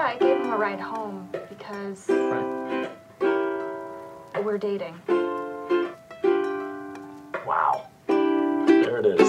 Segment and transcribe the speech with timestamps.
[0.00, 2.08] Yeah, I gave him a ride home because
[4.42, 4.94] we're dating.
[7.46, 7.82] Wow.
[8.08, 9.28] There it is.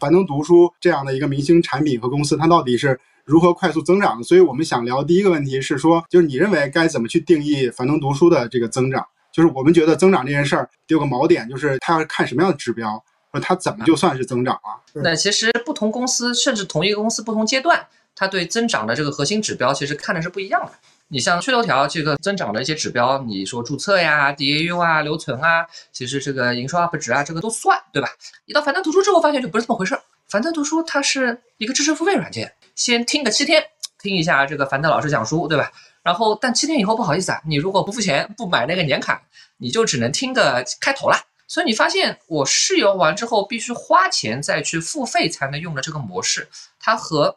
[0.00, 4.24] 樊登读书这样的一个明星产品和公司，它到底是如何快速增长的？
[4.24, 9.06] 所以我们想聊第一个问题是说，就是你认为该怎么去定义樊登读书的这个增长？
[9.30, 13.00] 就是我们觉得增长这件事儿有个锚点，就是它要看什么样的指标，
[13.30, 14.82] 或者它怎么就算是增长了？
[14.94, 17.86] 那其实不同公司，甚至同一个公司不同阶段，
[18.18, 20.72] 它对增长的这个核心指标其实看的是不一样的。
[21.06, 28.08] 你像趣头条这个增长的一些指标，你说注册呀、DAU 啊、留存啊，其实这个营收 UP 值啊，这个都算，对吧？
[28.44, 30.02] 你到樊登读书之后，发现就不是这么回事儿。
[30.26, 33.64] 樊登读书它是一个知识付费软件，先听个七天，
[34.02, 35.70] 听一下这个樊登老师讲书，对吧？
[36.02, 39.22] 然后但七天以后不好意思啊，你如果不付钱不买那个年卡，
[39.58, 41.16] 你就只能听个开头了。
[41.46, 46.46] 所以你发现我试用完之后必须花钱再去付费才能用的这个模式，
[46.78, 47.34] 它和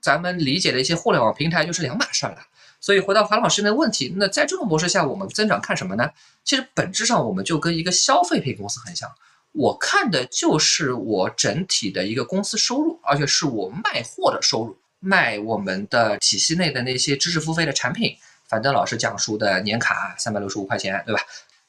[0.00, 2.38] 咱们理解的一些互联网平台就是两码事儿了。
[2.80, 6.10] 所以回到樊老师的问题，那在这种模式下，我们增长看什么呢？
[6.44, 9.10] 其实本质上我们就跟一个消费品公司很像，
[9.52, 18.16] 我看的就是我整体的一个公司收入，而且是我卖货的收入，卖我们的体系内的那些知识付费的产品。
[18.48, 21.20] 樊登老师讲书的年卡三百六十五块钱，对吧？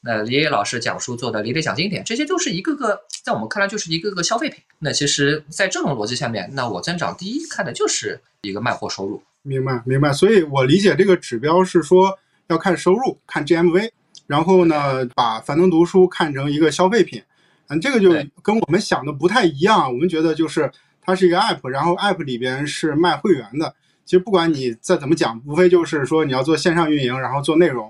[0.04, 4.60] 那李野老师讲书做的李磊讲经典，这些都是一个个在我们看来就是一个个消费品。
[4.80, 9.22] 那其实，在这种逻辑下面，那我增长第一看的就是一个卖货收入。
[9.44, 10.12] 明白，明白。
[10.12, 13.92] 所以我理解这个指标是说要看收入，看 GMV，
[14.26, 17.22] 然后呢，把樊登读书看成一个消费品。
[17.68, 19.88] 嗯，这个就跟我们想的不太一样。
[19.88, 20.70] 我们觉得就是
[21.02, 23.74] 它是一个 app，然后 app 里边是卖会员的。
[24.04, 27.90] 其实不管你再怎么讲，无非就是说你要做线上运营，然后做内容，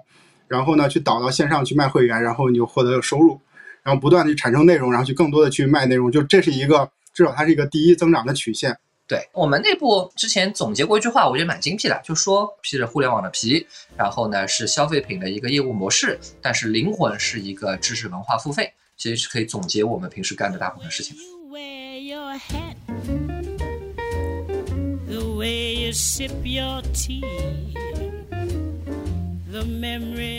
[0.52, 3.40] 然后呢去导到线上去卖会员，然后你就获得收入，
[3.84, 6.12] 然后不断的去产生内容，然后去更多的去卖内容。
[6.12, 8.78] 就这是一个至少它是一个第一增长的曲线。
[9.08, 21.16] 对我们内部之前总结过一句话，我觉得蛮精辟的，就说披着互联网的皮，然后呢是消费品的一个业务模式，但是灵魂是一个知识文化付费，其实是可以总结我们平时干的大部分事情。
[25.08, 25.32] You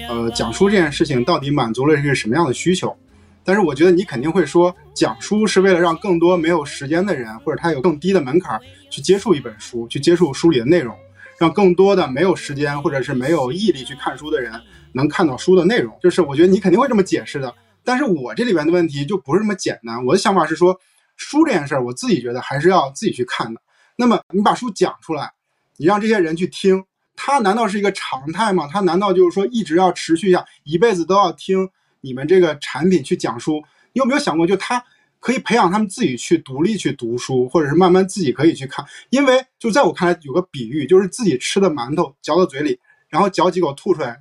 [0.09, 2.97] 呃，讲书这件事情到底满足了一个什么样的需求？
[3.45, 10.97] 但是我觉得你肯定会说，讲书是为了让更多没有时间的人，或者他有更低的门槛去接触一本书，去接触书里的内容，
[11.39, 14.53] 让更多的没有时间或者是没有毅力去看书的人
[14.93, 15.93] 能看到书的内容。
[16.01, 17.53] 就是我觉得你肯定会这么解释的。
[17.85, 20.05] 但是我这里边的问题就不是这么简单。
[20.07, 20.79] 我的想法是说，
[21.17, 23.61] 书这件事儿，我自己觉得还是要自己去看的。
[23.97, 25.33] 那么你把书讲出来，
[25.79, 26.85] 你让这些人去听，
[27.15, 28.69] 它难道是一个常态吗？
[28.71, 31.69] 它难道就是说一直要持续下，一辈子都要听
[32.01, 33.63] 你们这个产品去讲书？
[33.93, 34.83] 你有没有想过，就它
[35.21, 38.85] 可以培养他们自己去独立去读书，或者是慢慢自己可以去看？
[39.11, 44.21] 因为就在我看来，有个比喻，就是自己吃的馒头嚼到嘴里，然后嚼几口吐出来，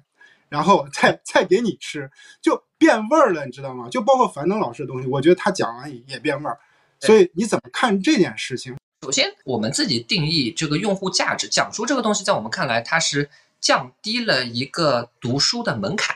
[0.50, 3.90] 然后再再给你吃，就变味儿了，你知道吗？
[3.90, 6.60] 就包括樊登老师的东西，我觉得他讲完也变味儿。
[7.00, 8.76] 所以你怎么看这件事情？
[9.04, 13.28] 首先，我们自己定义这个用户价值，讲书这个东西，在我们看来，它是
[13.60, 16.16] 降低了一个读书的门槛。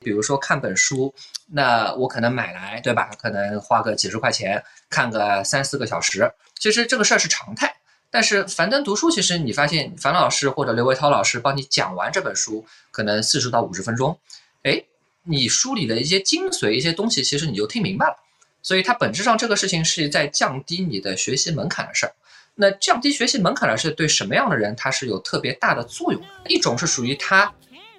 [0.00, 1.14] 比如说看本书，
[1.46, 3.10] 那我可能买来，对吧？
[3.18, 7.74] 可能花个几十块钱看个三四个小时，其实这个事儿是常态。
[8.10, 14.18] 但是樊登读书，其实你发现樊老师或者刘维涛老师帮你讲完这本书，可能四十到五十分钟，
[14.64, 14.84] 哎，
[15.22, 18.16] 你书里的一些精髓、一些东西，其实你就听明白了。
[18.62, 22.12] 所以它本质上这个事情是在降低你的学习门槛的事儿。
[22.54, 26.20] 那降低学习门槛的事对什么样的人它是有特别大的作用？
[26.46, 27.52] 一种是属于他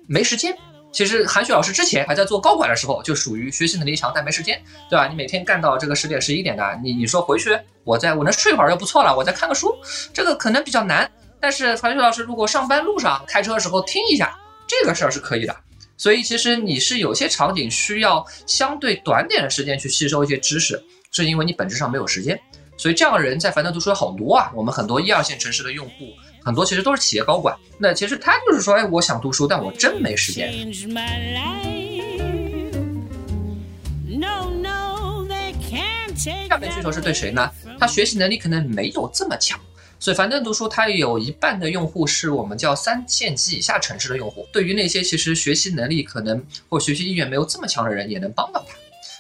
[0.08, 0.56] 没时间。
[0.92, 5.08] 其实韩雪老师之前还在做高管的时候，就属于学习能力强但没时间，对吧？
[5.08, 9.74] 你每天干到这个十点十一点的，你你说回去我在我能睡会儿就不错了，我再看个书，
[10.14, 11.10] 这个可能比较难。
[11.40, 15.56] 但是韩雪老师如果上班路上开车的时候听一下，这个事儿是可以的。
[16.02, 22.42] 所以其实你是有些场景需要相对短点的时间去吸收一些知识，是因为你本质上没有时间。
[22.76, 25.92] 所以这样的人在樊登读书有好多啊，我们很多一二线城市的用户，
[26.44, 27.56] 很多其实都是企业高管。
[27.78, 30.52] 那其实他就是说，哎，我想读书，但我真没时间。
[36.50, 37.52] 样的需求是对谁呢？
[37.80, 39.60] 他学习能力可能没有这么强。
[40.02, 44.48] 所以樊登读书，它有一半的用户是我们叫三线及以下城市的用户。
[44.52, 48.76] 对于那些其实学习能力可能或学习意愿没有这么强的人，也能帮到他。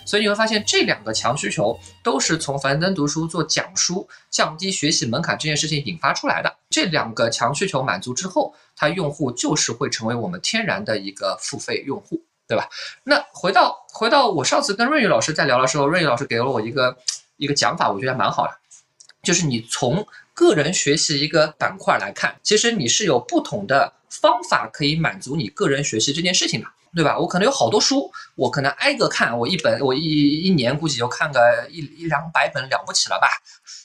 [0.07, 6.51] 所以你会发现，这两个强需求都是从樊登读书做讲书、降低学习门槛这件事情引发出来的。
[6.72, 12.68] 这两个强需求满足之后，它用户就是会成为我们天然的一个付费用户，对吧？
[13.04, 16.98] 那回到回到我上次跟润宇老师在聊的时候，润宇老师给了我一个
[17.38, 18.54] 一个讲法，我觉得蛮好的。
[19.22, 20.04] 就是你从
[20.41, 27.19] 个人学习一个板块来看，其实你是有不同的方法可以满足你个人学习这件事情的，对吧？
[27.19, 33.27] 我可能有好多书，我可能挨个看，我一本我一一年估计就看个一一两百本了不起了吧。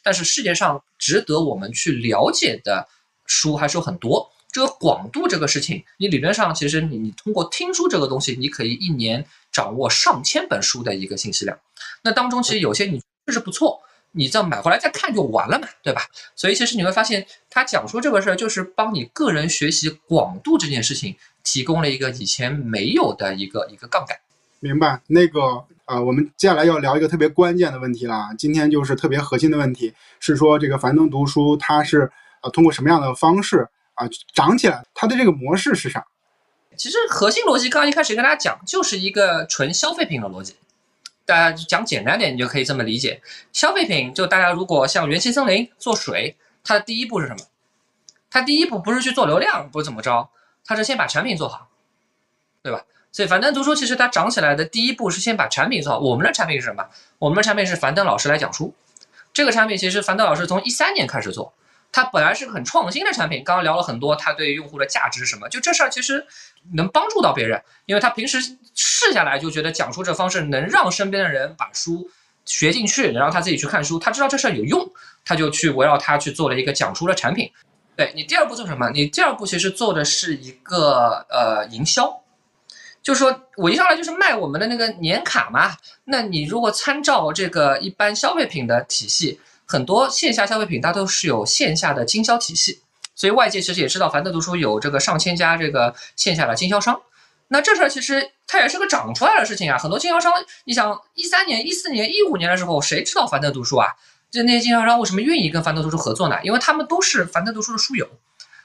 [0.03, 2.89] 但是世界上值得我们去了解的
[3.27, 4.33] 书还是有很多。
[4.51, 11.59] 这个广度这个事情，你理论上其实你你通过听书这个东西，你可以一年掌握上千本书的一个信息量。
[12.03, 13.83] 那当中其实有些你确实不错，
[14.13, 16.03] 你这样买回来再看就完了嘛，对吧？
[16.35, 21.15] 所以其实你会发现，他讲述这个事儿，就是帮你个人学习广度这件事情
[21.45, 24.19] 提供了一个以前没有的一个一个杠杆。
[24.61, 25.01] 明白？
[25.09, 28.35] 那个呃，我们接下来要聊一个特别关键的问题了啊。
[28.39, 32.11] 今天就是特别核心的问题，是说这个樊登读书它是
[32.43, 34.83] 呃通过什么样的方式啊涨起来？
[34.95, 36.05] 它的这个模式是啥？
[36.77, 40.57] 其实核心逻辑刚刚一开始跟大家讲，就是一个纯消费品的逻辑。
[41.27, 43.21] 大家就讲简单点，你就可以这么理解：
[43.53, 47.41] 消费品就大家如果像元气森林做水，它的第一步是什么？
[48.31, 50.31] 它第一步不是去做流量，不是怎么着，
[50.65, 51.69] 它是先把产品做好，
[52.63, 52.85] 对吧？
[53.11, 55.99] 所以樊登读书其实它涨起来的第一步是先把产品做好。
[55.99, 56.87] 我们的产品是什么？
[57.19, 58.75] 我们的产品是樊登老师来讲书。
[59.33, 61.55] 这个产品其实樊登老师从一三年开始做，
[61.97, 63.43] 它本来是个很创新的产品。
[63.43, 65.49] 刚刚聊了很多，它对用户的价值是什么？
[65.49, 66.27] 就这事儿其实
[66.75, 68.39] 能帮助到别人，因为他平时
[68.75, 72.11] 试下来就觉得讲书这方式能让身边的人把书
[72.45, 74.87] 学进去，能让他自己去看书，他知道这事儿有用，
[75.25, 77.51] 他就去围绕它去做了一个讲书的产品。
[77.97, 78.91] 对你第二步做什么？
[78.91, 82.23] 你第二步其实做的是一个呃营销。
[83.03, 92.81] 就是说我一上来就是卖我们的那个年卡嘛，那你如果参照这个一般消费品的体系，很多线下消费品它都是有线下的经销体系，
[93.15, 97.01] 所以外界其实也知道樊登读书有这个上千家这个线下的经销商，
[97.49, 100.33] 那这事儿其实它也是个长出来的事情啊，很多经销商，
[100.65, 103.89] 你想一三年、一四年、一五年的时候，谁知道樊登读书啊？
[104.31, 106.39] 就那些经销商为什么愿意跟樊登读书合作呢？
[106.43, 108.09] 因为他们都是樊登读书的书友，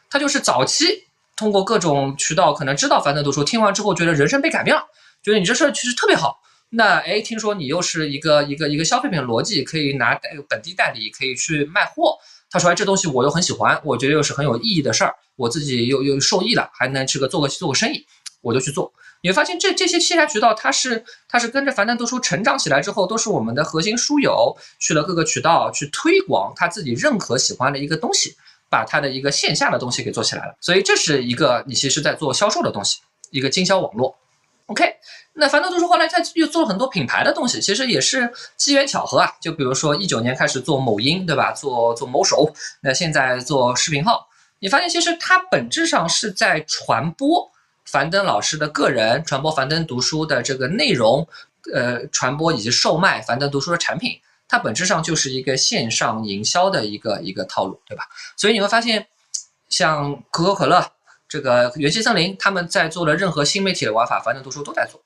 [0.09, 1.06] 他就是早期。
[1.38, 4.83] 通过各种渠道可能知道樊登读书，听完之后觉得人生被改变了，
[5.24, 6.40] 觉得你这事儿其实特别好。
[6.73, 12.18] 那哎，听说你又是一个一个一个消费品逻辑，可以拿代本地代理，可以去卖货。
[12.50, 18.06] 他说哎，这东西我又很喜欢，我觉得又是很有意义的事儿，我自己又又受益了，还能这个做个做个生意，
[18.41, 18.94] 我就去做。
[19.21, 28.35] 你会发现这这些线下渠道，它是它是跟着樊登读书成长起来之后，都是我们的核心书友去了各个渠道去推广他自己认可喜欢的一个东西。
[28.71, 34.15] 把它的一个线下的东西给做起来了，所以这是一个你其实在做销售的东西，一个经销网络。
[34.68, 34.85] OK，
[35.33, 39.31] 那樊登读书后来他又做了很多品牌的东西，其实也是机缘巧合啊。
[39.39, 41.51] 就比如说一九年开始做某音，对吧？
[41.51, 44.28] 做做某手，那现在做视频号，
[44.60, 47.50] 你发现其实它本质上是在传播
[47.86, 51.28] 樊登老师的个人，传播樊登读书的这个内容，
[51.74, 54.19] 呃，传播以及售卖樊登读书的产品。
[54.48, 58.04] 它本质上就是一个线上营销的一个一个套路，对吧？
[58.36, 59.07] 所以你会发现，
[59.69, 60.92] 像可口可乐、
[61.30, 65.01] 这个元气森林，他们在做的任何新媒体的玩法，樊登读书都在做，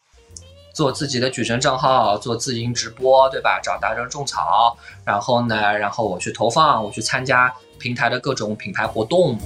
[0.76, 3.62] 做自己的矩阵账号，做自营直播，对吧？
[3.64, 9.40] 找达人种草，然后呢，然后我去投放，我去参加平台的各种品牌活动。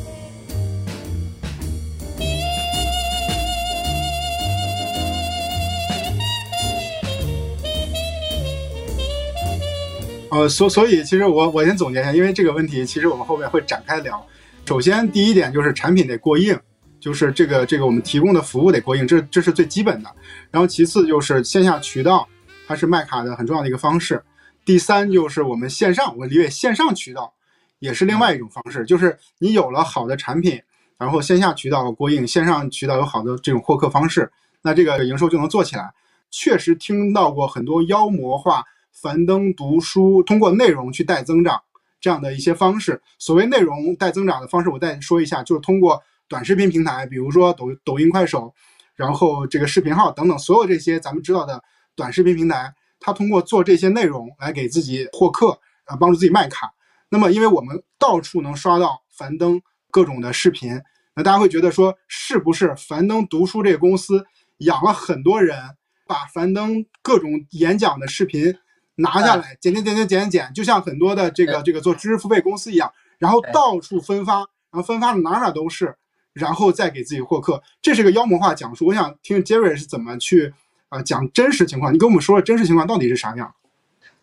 [10.32, 14.26] 呃，所所以其实我我先总结一下，因为这个问题其实我们后面会展开聊。
[14.66, 16.60] 首先第一点就是产品得过硬，
[17.00, 20.10] 就是这个这个我们提供的服务得过硬，这这是最基本的。
[20.52, 22.28] 然后其次就是线下渠道，
[22.68, 24.24] 它是卖卡的很重要的一个方式。
[24.66, 27.34] 第三就是我们线上，我理解线上渠道
[27.80, 30.62] 也是另外一种方式，就是你有了好的产品，
[30.98, 34.32] 然后线下渠道过硬，线上渠道有好的这种获客方式，
[34.62, 35.92] 那这个营收就能做起来。
[36.30, 38.64] 确实听到过很多妖魔化。
[38.92, 41.62] 樊登读书通过内容去带增长
[42.02, 48.54] 这样的一些方式，所谓内容带增长的方式，我再说一下，就是通过短视频平台，比如说抖抖音、快手，
[48.96, 51.62] 然后这个视频号等等，所有这些咱们知道的
[51.96, 56.72] 短视频平台，它通过做这些内容来给自己获客，啊，帮助自己卖卡。
[57.10, 59.60] 那么，因为我们到处能刷到樊登
[59.90, 60.80] 各种的视频，
[61.16, 64.24] 那大家会觉得说，是不是樊登读书这个公司
[64.60, 65.58] 养了很多人，
[66.06, 68.56] 把樊登各种演讲的视频。
[69.02, 75.96] 拿下来，剪剪剪剪剪剪，就像很多的这个这个做知识付费公司一样，然后到处分发，然后分发的哪哪都是，
[76.40, 78.88] 然后再给自己获客，这是个妖魔化讲述。
[78.88, 80.54] 我想听杰瑞是怎么去
[80.88, 83.54] 啊讲真实情况，你跟我们说说真实情况到底是啥样？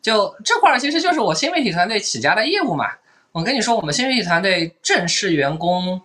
[0.02, 2.86] 就这块儿其实就是我新媒体团队起家的业务嘛。
[3.32, 6.00] 我跟你说，我们新媒体团队正式员工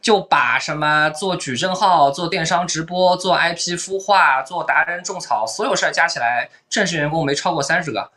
[0.00, 8.10] 就把什么做矩阵号、做电商直播、做 IP 孵化、做达人种草，所有事儿加起来，正式员工没超过三十个。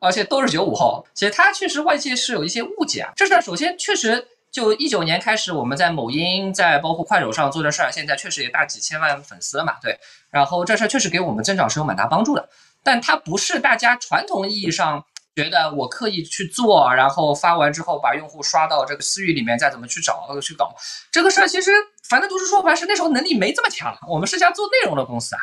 [0.00, 1.04] 而且都是九五后。
[1.12, 3.12] 其实他确实外界是有一些误解啊。
[3.16, 9.98] 这事儿首先确实就一九年开始，我们在某音，在包括快手上做这事儿，现在确实也大几千万粉丝了嘛，对。
[10.30, 12.48] 然后这事儿确实给我们增长是有蛮大帮助的，
[12.82, 15.04] 但它不是大家传统意义上
[15.36, 20.74] 觉得我刻意去做，然后发完之后把用户刷到这个私域里面，再怎么去找去搞
[21.12, 21.46] 这个事儿。
[21.46, 21.70] 其实
[22.02, 25.40] 樊登读书说白是那时候能力没这么强，我们是家做内容的公司啊，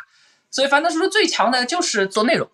[0.50, 2.48] 所以樊登读书最强的就是做内容。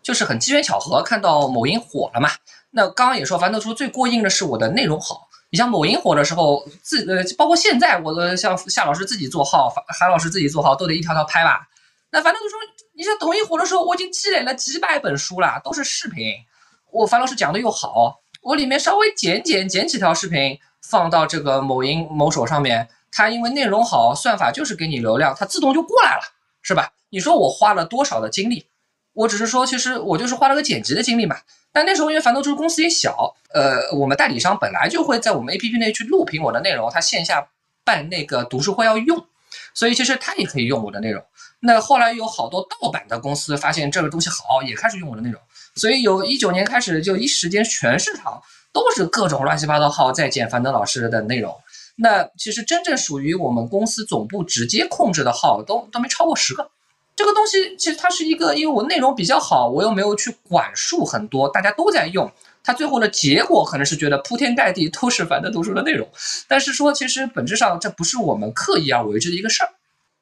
[0.00, 2.30] 就是很机缘巧合看到某音火了嘛。
[2.70, 5.27] 那刚刚也说，樊登读书最过硬的是我的内容好。
[5.50, 11.68] 你像某音火的时候，自呃，包括现在，我的像夏老师自己做号，韩老师自己做号，都得一条条拍吧。
[12.10, 12.56] 那樊登读书，
[12.94, 16.34] 你像抖音火的时候，我已经积累了几百本书了，都是视频。
[16.90, 26.22] 我樊老师讲的又好，我里面稍微剪剪剪几条视频放到这个某音某手上面，它因为内容好，算法就是给你流量，它自动就过来了，
[26.62, 26.92] 是吧？
[27.10, 28.66] 你说我花了多少的精力？
[29.18, 31.36] 我只是说，其实我就是花了个剪辑的精力嘛。
[31.72, 37.48] 但那时候因为樊登读书公司也小，呃，我们代理商本来就会在我们 A P P 内去录屏我的内容，他线下
[37.84, 39.26] 办那个读书会要用，
[39.74, 41.20] 所以其实他也可以用我的内容。
[41.58, 45.40] 那后来有好多盗版的公司发现这个东西好，也开始用我的内容。
[45.74, 48.40] 所以有一九年开始，就一时间全市场
[48.72, 51.52] 都是各种乱七八糟号在剪樊登老师的内容。
[51.96, 56.70] 那其实真正属于我们公司总部直接控制的号，都都没超过十个。
[57.18, 62.30] 这个东西其实它是一个，因为我内容比较好，我又没有去管束很多，大家都在用，
[62.62, 66.08] 它最后的结果可能是觉得铺天盖地都是樊登读书的内容，
[66.46, 69.70] 但是说其实本质上这不是我们刻意而为之的一个事儿，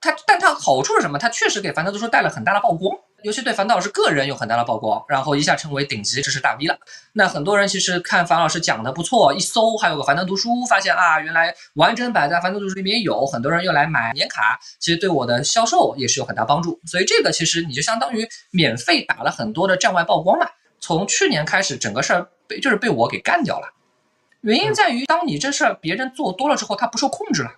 [0.00, 1.18] 它但它好处是什么？
[1.18, 2.96] 它确实给樊登读书带了很大的曝光。
[3.23, 6.78] 尤其对樊老师个人有很大的曝光，然后一下成为顶级知识大 V 了。
[7.12, 16.80] 那很多人其实看樊老师讲的不错，一搜还有个樊登读书，发现啊，原来完整版在樊登读书里面有，很多人又来买年卡，其实对我的销售也是有很大帮助。
[16.87, 20.46] 所以这个其实你就相当于免费打了很多的站外曝光嘛。
[20.78, 23.73] 从去年开始，整个事儿被就是被我给干掉了。
[24.42, 27.50] 原因在于，当你这事儿别人做多了之后，他不受控制了。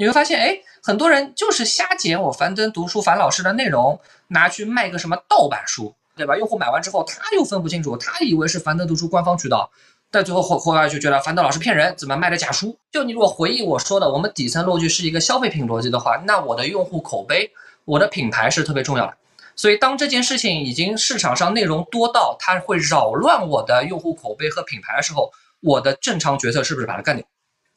[0.00, 6.36] 你会发现，哎，很多人就是瞎剪我樊登读书樊老师的内容，拿去卖个什么盗版书，对吧？
[6.36, 9.68] 用户买完之后，他又分不清楚，他以为是樊登读书官方渠道，
[10.08, 12.78] 但最后后后来就觉得樊登老师骗人，怎么卖的假书？
[12.92, 17.50] 就你如果回忆我说的，我们底层逻辑是一个消费品逻辑的话，那我的用户口碑，
[17.84, 19.14] 我的品牌是特别重要的。
[19.56, 27.26] 所以当这件事情已经市场上内容多到它会扰乱我的用户口碑和品牌的时候，我的正常决策是不是把它干掉？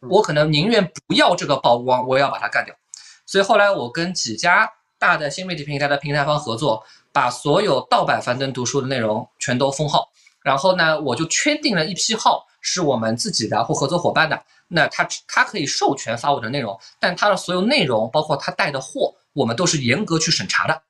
[0.09, 2.75] 我可能宁愿不要这个曝光，我也要把它干掉。
[3.25, 10.09] 所以后来我跟几家大的新媒体平台的平台方合作，把所有盗版樊登读书的内容全都封号。
[10.41, 20.81] 然后呢，我就圈定了一批号是我们自己的或合作伙伴的，那他他可以授权发我的内容，但他的所有内容，包括他带的货，我们都是严格去审查的。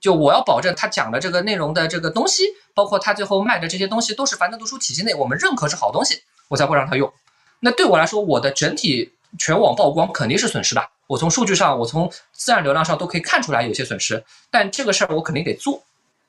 [0.00, 7.12] 就我要保证他讲的这个内容的这个东西，包括他最后卖的这些东西，都是樊登读书体系内我们认可是好东西，我才会让他用。
[7.60, 10.88] 那对我来说，我的整体全网曝光肯定是损失的。
[11.06, 14.22] 我从数据上，我从自然流量上都可以看出来有些损失。
[14.50, 15.82] 但这个事儿我肯定得做。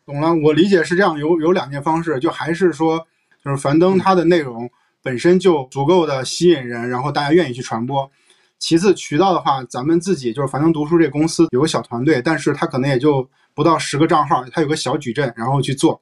[0.05, 3.05] 懂了，我理解是这样，有有两件方式，就还是说，
[3.43, 4.69] 就是樊登它的内容
[5.03, 8.09] 本身就足够的吸引人，然后大家愿意去传播。
[8.57, 16.01] 其次，渠道的话，咱们自己就是樊登读书这公司有个小团队，但是他可能也就不到十个账号，他有个小矩阵，然后去做。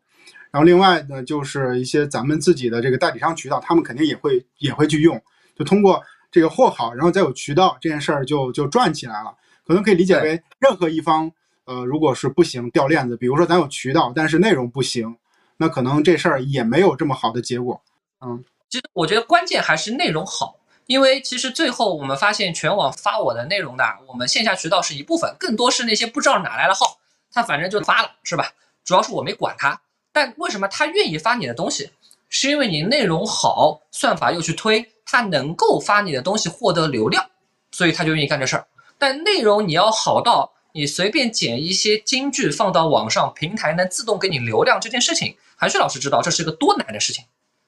[0.58, 5.22] 然后另外呢，就是一些咱们自己的这个代理商渠道，他们肯定也会也会去用，
[5.56, 9.32] 就通过这个货好，然后再有渠道，这件事儿就就转起来了。
[9.68, 11.32] 可能可以理解为任何一方，
[11.66, 15.16] 呃，如果是不行掉链子，比如说咱有渠道，但是内容不行，
[15.58, 17.80] 那可能这事儿也没有这么好的结果。
[18.22, 20.56] 嗯，其实我觉得关键还是内容好，
[20.88, 26.98] 因为其实最后我们发现全网发我的内容的，我们线下渠道是一部分，更多是那些不知道哪来的号，
[27.32, 28.52] 他反正就发了，是吧？
[28.84, 29.80] 主要是我没管他。
[30.18, 31.92] 但为什么他愿意发你的东西？
[32.28, 37.24] 是因为你内容好，算法又去推，他能够发你的东西获得流量，
[37.72, 38.66] 所以他就愿意干这事儿。
[38.98, 47.24] 但内容你要好到你随便剪一些金句放到网上，平台能自动给你流量这件事情，韩旭老师知道这是个多难的事情。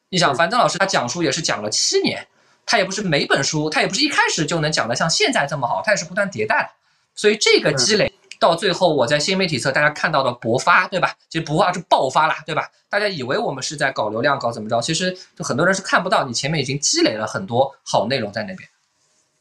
[0.09, 2.27] 你想，樊登老师他讲书也是讲了七年，
[2.65, 6.69] 他也不是每本书，他也不是一开始就能讲的像现在这么好，他也是不断迭代的，
[7.13, 8.11] 所以这个积累。
[8.39, 11.13] 到最后，我在新媒体侧大家看到的勃发，对吧？
[11.29, 12.69] 其实勃发是爆发了，对吧？
[12.89, 14.81] 大家以为我们是在搞流量，搞怎么着？
[14.81, 18.69] 其实就很多人是看不到你前面已经积累了很多好内容在那边，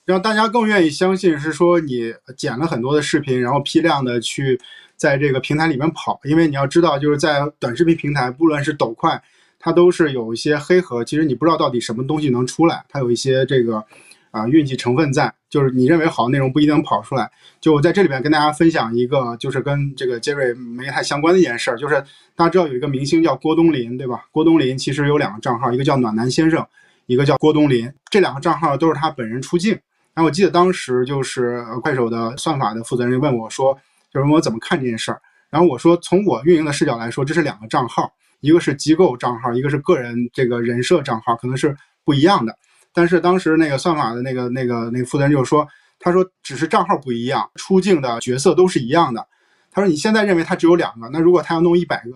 [0.04, 4.60] 让大家更愿意相信是说你剪了很多的视频，然后批量的去
[4.96, 6.20] 在这个平台里面跑。
[6.24, 9.22] 因为你要知道，就是在短视频平台，不论是抖快，
[9.60, 13.84] 它都是有一些黑盒，其实你不知道到底什么东西能出来，它有一些这个
[14.30, 17.30] 啊、运气成分在，就是你认为好的内容不一定能跑出来。
[17.60, 21.94] 就我在这里边跟大家分享一个，就是跟这个杰瑞没太相关的一件事儿，就是
[22.36, 24.24] 大家知道有一个明星叫郭冬临，对吧？
[24.30, 26.66] 郭冬临其实有两个账号，一个叫暖男先生，
[27.06, 29.72] 一个叫郭冬临，这两个账号都是他本人出镜。
[30.14, 33.72] 然后我记得当时就是快手的算法的负责人问我说，
[34.12, 35.20] 就是问我怎么看这件事儿。
[35.48, 41.74] 然后我说，从我运营的视角来说，这是两个账号，一个是机构账号，一个是个人这个人设账号，可能是
[42.04, 42.54] 不一样的。
[42.98, 45.64] 但是当时那个算法的那个那个那个负责人就说，
[46.00, 49.24] 他说只是账号不一样，出镜的角色都是一样的。
[49.70, 52.10] 他说你现在认为他只有两个，那如果他要弄一百个，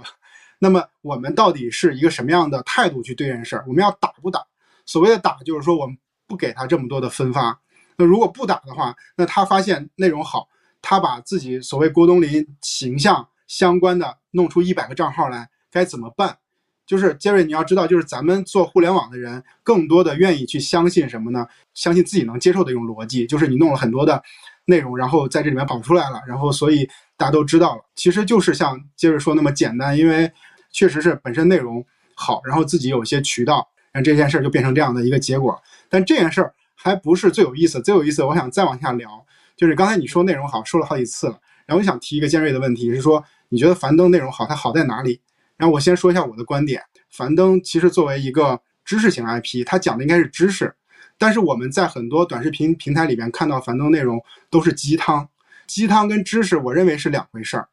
[0.59, 3.65] 那么我们到底是一个什么样的态度去对这件事儿？
[3.69, 4.45] 我们要打不打？
[4.85, 5.97] 所谓的打，就是说我们
[6.27, 7.57] 不给他这么多的分发。
[7.95, 10.49] 那如果不打的话，那他发现内容好，
[10.81, 16.39] 他把自己所谓郭冬临形象相关的弄出一百个账号来，该怎么办？
[16.87, 21.47] 就是杰瑞，你要知道，就是咱们做互联网的人，更多的愿意去相信什么呢？
[21.75, 24.23] 相信自己能接受的一种逻辑，就是你弄了很多的
[24.67, 30.31] 内容，然后在这里面跑出来了，然后所以大家都知道了，其实就是像杰瑞说那么简单，因为
[30.71, 31.85] 确实是本身内容
[32.15, 35.59] 好，然后自己有些渠道，让这件事儿就变成这样的一个结果。
[35.89, 39.25] 但这件事儿还不是最有意思，最有意思，我想再往下聊，
[39.57, 45.21] 就是刚才你说内容好，说了好几次了，然后我想提一个尖锐的问题，是说你觉得樊登内容好，它好在哪里？
[45.57, 50.75] 然后我先说一下我的观点，樊登其实作为一个知识型 IP，它讲的应该是知识，
[51.19, 55.29] 但是我们在很多短视频平台里边看到樊登内容都是鸡汤，
[55.67, 57.69] 鸡汤跟知识我认为是两回事儿。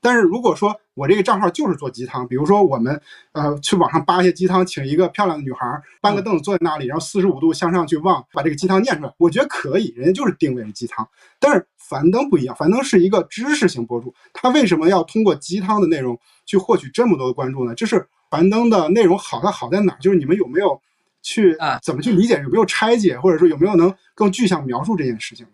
[0.00, 3.00] 但是如果说我这个账号就是做鸡汤，比如说我们
[3.32, 5.66] 呃去网上扒一些鸡汤，请一个漂亮的女孩
[6.00, 11.08] 搬个凳子坐在那里，然后四十五度向上去望，把这个鸡汤念出来，我觉得可以，人家就是定位是鸡汤。
[11.40, 16.16] 但是樊登不一样，樊登是一个知识型博主，他为什么要通过鸡汤的内容
[16.48, 17.74] 去获取这么多的关注呢？
[17.74, 19.98] 这是樊登的内容好，它好在哪儿？
[20.00, 20.80] 就是你们有没有
[21.22, 25.52] 去啊怎么去理解，有没有拆解，或者说有没有能更具象描述这件事情的？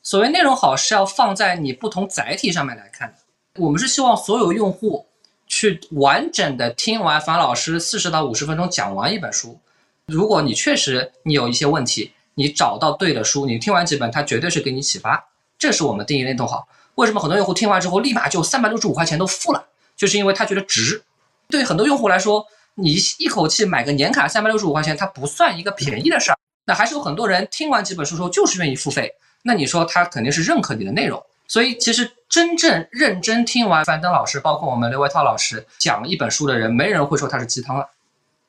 [0.00, 3.16] 所谓内容好是要放在你不同载体上面来看的。
[3.60, 5.06] 我们是希望所有用户
[5.48, 9.58] 去完整的听完樊老师四十到五十分钟讲完一本书。
[10.06, 15.28] 如果你确实你有一些问题，你找到对的书，你听完几本，它绝对是给你启发。
[15.58, 16.68] 这是我们定义内容好。
[16.94, 19.66] 为什么很多用户听完之后立马就三百六十五块钱都付了？
[19.98, 21.02] 就是因为他觉得值。
[21.50, 26.38] 对很多用户来说，你一口气买个年卡三百六十五块钱，它不算一个便宜的事儿。
[26.64, 29.12] 那还是有很多人听完几本书之后就是愿意付费。
[29.42, 31.22] 那你说他肯定是认可你的内容。
[31.46, 37.88] 所以其实真正认真听完樊登老师，包括我们刘维涛老师讲一本书的人，没人会说他是鸡汤了，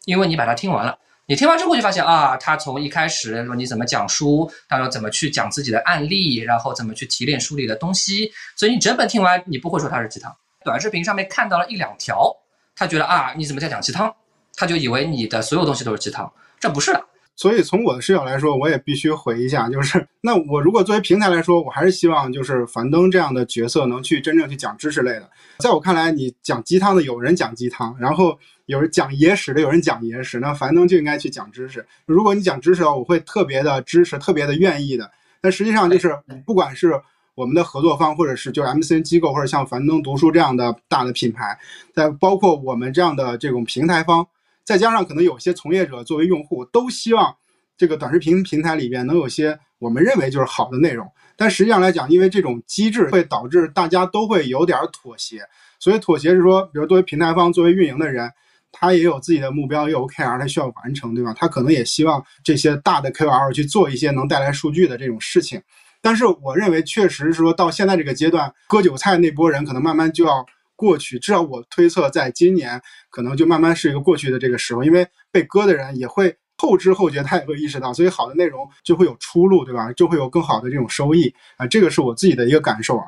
[0.03, 0.97] 因为你把它听完了。
[1.25, 10.35] 你听完之后就发现啊，他从一开始说你怎么讲书，他说怎么去讲自己的案例，然后怎么去提炼书里的东西，所以你整本听完，你不会说它是鸡汤。
[10.63, 12.35] 短视频上面看到了一两条，
[12.75, 14.13] 他觉得啊你怎么在讲鸡汤，
[14.55, 17.05] 他就以为你的所有东西都是鸡汤，这不是的。
[17.35, 25.29] 所以从我的视角来说，我也必须回一下，就是 那我如果作为平台来说，我还是希望就是樊登这样的角色能去真正去讲知识类的。
[25.59, 31.87] 在我看来，你讲鸡汤的有人讲鸡汤，然后有人讲野史的有人讲野史，那樊登就应该去讲知识。
[32.05, 35.09] 如果你讲知识的话，我会特别的支持，特别的愿意的。
[35.39, 36.13] 但实际上就是
[36.45, 37.01] 不管是
[37.39, 41.57] 我们的合作方，或者是就 MCN 机构，或者像樊登读书这样的大的品牌，
[41.93, 44.27] 在包括我们这样的这种平台方。
[44.65, 47.33] 再加上可能有些从业者作为用户都希望
[47.77, 55.41] 这个短视频平台里边能有些我们认为就是好的内容，但实际上来讲，因为这种机制会导致大家都会有点妥协，
[55.79, 58.29] 所以妥协是说，比如作为平台方、作为运营的人，
[58.71, 61.33] 他也有自己的目标，也有 OKR，他需要完成，对吧？
[61.35, 65.59] 他可能也希望这些大的 KOL 去做一些能带来数据的这种事情，
[66.01, 70.45] 但是我认为确实是说到现在这个阶段，割韭菜那波人可能慢慢就要。
[70.81, 79.91] 过去，至少我推测，在今年可能就慢慢是一个过去的这个时候，因为被割的人也会后知后觉，他也会意识到，所以好的内容就会有出路，对吧？
[79.91, 83.03] 就会有更好的这种收益啊，这个是我自己的一个感受啊。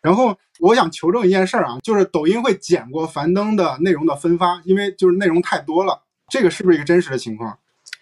[0.00, 7.58] 然后我想求证一件事儿啊，就是抖音会剪过樊登的内容的分发，因为就是内容太多了，这个是不是一个真实的情况？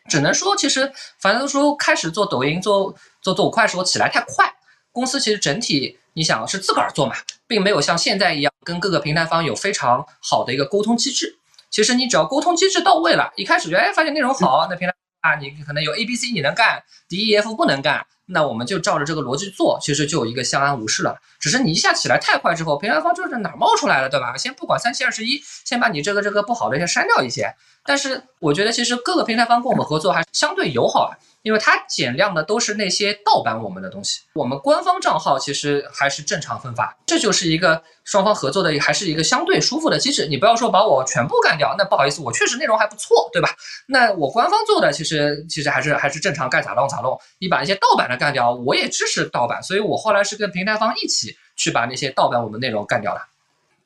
[0.08, 4.54] 只能说，其实反正说开始做抖音、做做做快时候起来太快，
[4.92, 7.14] 公司其实整体你想是自个儿做嘛。
[7.46, 11.38] 并没有像现在一样跟各个平台方有非常好的一个沟通机制。
[11.70, 16.82] 其实你只要沟通机制到位了，一开始就哎发现内容好，那平台啊你可能有 A、B、C 你能干
[17.14, 21.16] ，D、E、F 不能干，那我们就照着这个逻辑做，其实就有一个相安无事了。
[21.38, 24.36] 只是你一下起来太快之后，平台方就是哪冒出来了，对吧？
[24.36, 27.54] 先不管三七二十一，先把你这个这个不好的先删掉一些。
[27.86, 31.14] 但是我觉得其实各个平台方跟我们合作还相对友好啊。
[31.44, 34.22] 因为它减量的都是那些盗版我们的东西。
[34.32, 40.26] 我们官方账号其实还是正常分发，这就是一个双方合作的，还是一个相对舒服的机制。
[40.26, 43.50] 你不要说把我全部干掉，那不好意思，我确实内容还不错，对吧？
[43.88, 47.03] 那我官方做的其实其实还是还是正常该咋弄咋弄。
[47.38, 53.20] 你把那些盗版的干掉，我也支持盗版，所以我后来是跟平台方一起去把那些盗版我们内容干掉的。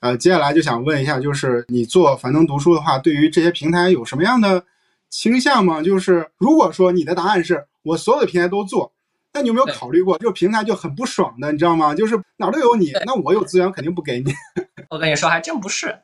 [0.01, 4.63] 呃，接下来就想问一下，就是你做樊登读书的话，对于这些平台有什么样的
[5.11, 5.83] 倾向吗？
[5.83, 8.93] 就是如果说你的答案是我所有的平台都做，
[9.33, 11.95] 那你有没有考虑过这个平台就很不爽的，你知道吗？
[11.95, 14.33] 就是哪儿都有你，那我有资源肯定不给你。
[14.89, 15.99] 我跟你说，还真不是。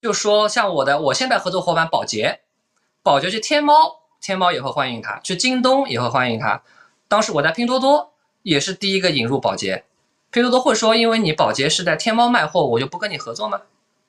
[0.00, 2.40] 就说像我的，我现在合作伙伴宝洁，
[3.02, 3.74] 宝洁是天猫，
[4.20, 6.62] 天猫也会欢迎他；去京东也会欢迎他。
[7.06, 9.84] 当时我在拼多多也是第一个引入宝洁，
[10.30, 13.62] 拼多多会说，因为你宝洁是在天猫卖货，我就不跟你合作吗？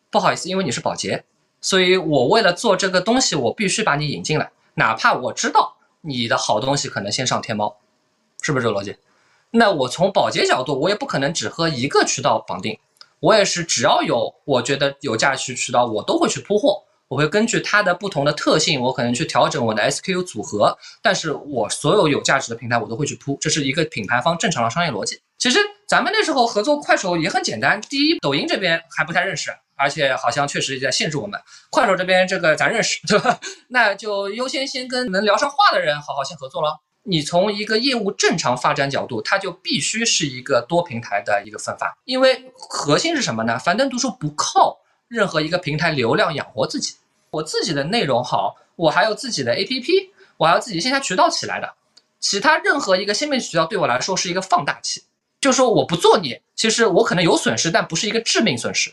[0.10, 1.24] 不好意思，因为你是宝洁，
[1.62, 7.78] 所以我为了做这个东西，我必须把你引进来，哪怕我知道你的好东西可能先上天猫，
[8.42, 8.98] 是不是这个逻辑？
[9.52, 12.80] 那我从保洁角度，我也不可能只和一个渠道绑定，
[13.20, 16.84] 我也是只要有我觉得有价值渠道，我都会去铺货。
[17.10, 25.20] 我会根据它的不同的特性，我可能去调整我的 SKU 组合，但是我所有有价值的平台我都会去铺，这是一个品牌方正常的商业逻辑。
[25.40, 31.40] 其实咱们那时候合作快手也很简单，第一，抖音这边还不太认识，而且好像确实也在限制我们。
[31.72, 33.40] 快手这边这个咱认识， 对吧？
[33.70, 36.80] 那就优先先跟能聊上话的人好好先合作了。
[37.04, 43.58] 你从一个业务正常发展角度，它就必须是一个多平台的一个分发，因为核心是什么呢？
[43.58, 44.78] 樊登读书不靠
[45.10, 46.96] 任何一个平台流量养活自己，
[47.32, 51.74] 我自己的内容好，我还有自己的 APP，我还有自己线下渠道起来的，
[52.20, 55.04] 其他任何一个新媒体渠道对我来说是一个放大器，
[55.42, 58.92] 就说我不做你，其实我可能有损失，但不是一个致命损失。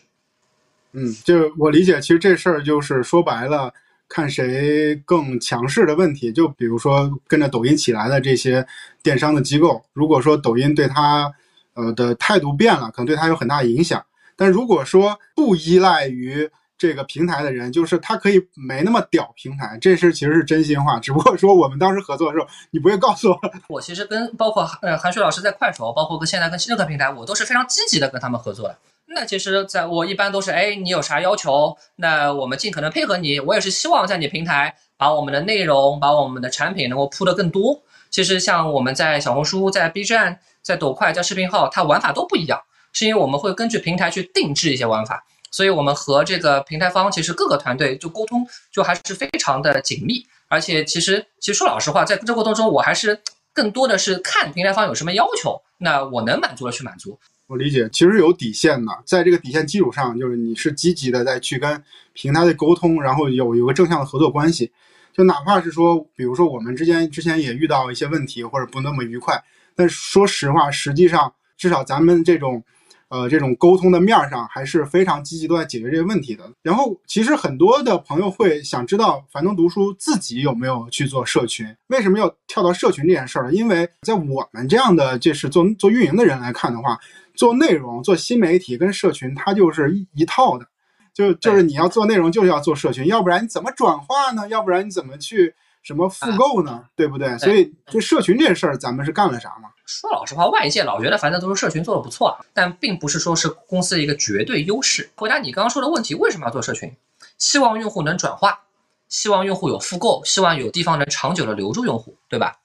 [0.93, 3.73] 嗯，就我理解，其实这事儿就是说白了，
[4.09, 6.33] 看谁更强势的问题。
[6.33, 8.67] 就比如说跟着抖音起来的这些
[9.03, 11.31] 电商的机构，如果说抖音对他
[11.75, 14.03] 呃的态度变了，可能对他有很大影响。
[14.37, 21.01] 但如果说不依赖于这个平台的人，就是他可以没那么屌平台，这是其实是真心话。
[21.01, 28.77] 只不过说我们当时合作的时候，你不会告诉我， 我其实跟包括呃韩雪老师在快手，包括跟现在跟任何平台，我都是非常积极的跟他们合作的。
[29.09, 33.41] 那其实在我一般都是，哎，你有啥要求，那我们尽可能配合你。
[33.41, 37.83] 我也是希望在你平台把我们的内容、把我们的产品能够铺得更多。
[38.11, 42.61] 其实像我们在小红书、在 B 站、在抖快、在视频号，它玩法都不一样，
[42.97, 45.23] 是因为我们会根据平台去定制一些玩法。
[45.51, 53.21] 所以我们和这个平台方其实各个团队就沟通就还是非常的紧密，而且其实其实说老实话，在这过程中我还是
[53.53, 57.19] 更多的是看平台方有什么要求，那我能满足的去满足。
[57.47, 61.83] 我理解，其实有底线的，在这个底线基础上，就是你是积极的在去跟
[62.13, 64.73] 平台的沟通，然后有有个正向的合作关系。
[65.15, 69.43] 就哪怕是说，比如说我们之间之前也遇到一些问题或者不那么愉快，
[69.75, 72.63] 但说实话，实际上至少咱们这种，
[73.09, 76.51] 呃，这种沟通的面儿上还是非常积极都在解决这些问题的。
[76.63, 81.67] 然后，其实很多的朋友会想知道，樊登读书自己有没有去做社群？
[81.87, 83.53] 为什么要跳到社群这件事儿呢？
[83.53, 86.99] 因为在我们这样的就是做做运营的人来看的话，
[87.35, 90.67] 做内容、做新媒体跟社群，它就是一一套的。
[91.15, 94.47] 就就是你要做内容，就是要做社群，要不然你怎么转化呢？
[94.49, 95.55] 要不然你怎么去
[95.87, 96.83] 什么复购呢？
[96.97, 97.39] 对不对？
[97.39, 99.71] 所以这社群这事儿，咱们是干了啥嘛？
[99.87, 105.09] 说老实话，外界老觉得樊登读书社群做的不错啊，但并不是说是公司的一个绝对优势。
[105.15, 106.93] 回答你刚刚说的问题，为什么要做社群？
[107.39, 108.63] 希望用户能转化，
[109.09, 112.59] 希望用户有复购，希望有地方能长久的留住用户，对吧？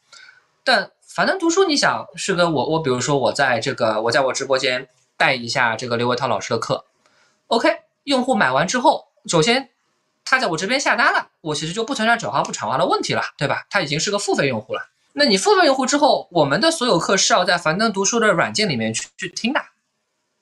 [0.64, 6.86] 但樊登读书，你想是个我我比如说我在这个我在我直播间带一下这个刘伟涛老师的课
[7.48, 7.70] ，OK，
[8.06, 9.70] 用户买完之后，首先
[10.24, 13.66] 他在我这边下单了，我其实就不存在转化不转化的问题了，对吧？
[13.70, 14.90] 他已经是个付费用户了。
[15.14, 19.60] 那你付费用户之后，我们的所有课是要在樊登读书的软件里面去去听的，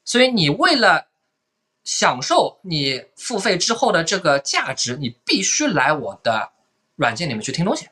[0.05, 1.07] 所以你为了
[1.83, 6.51] 享受你付费之后的这个价值，你必须来我的
[6.95, 7.87] 软件里面去听东西。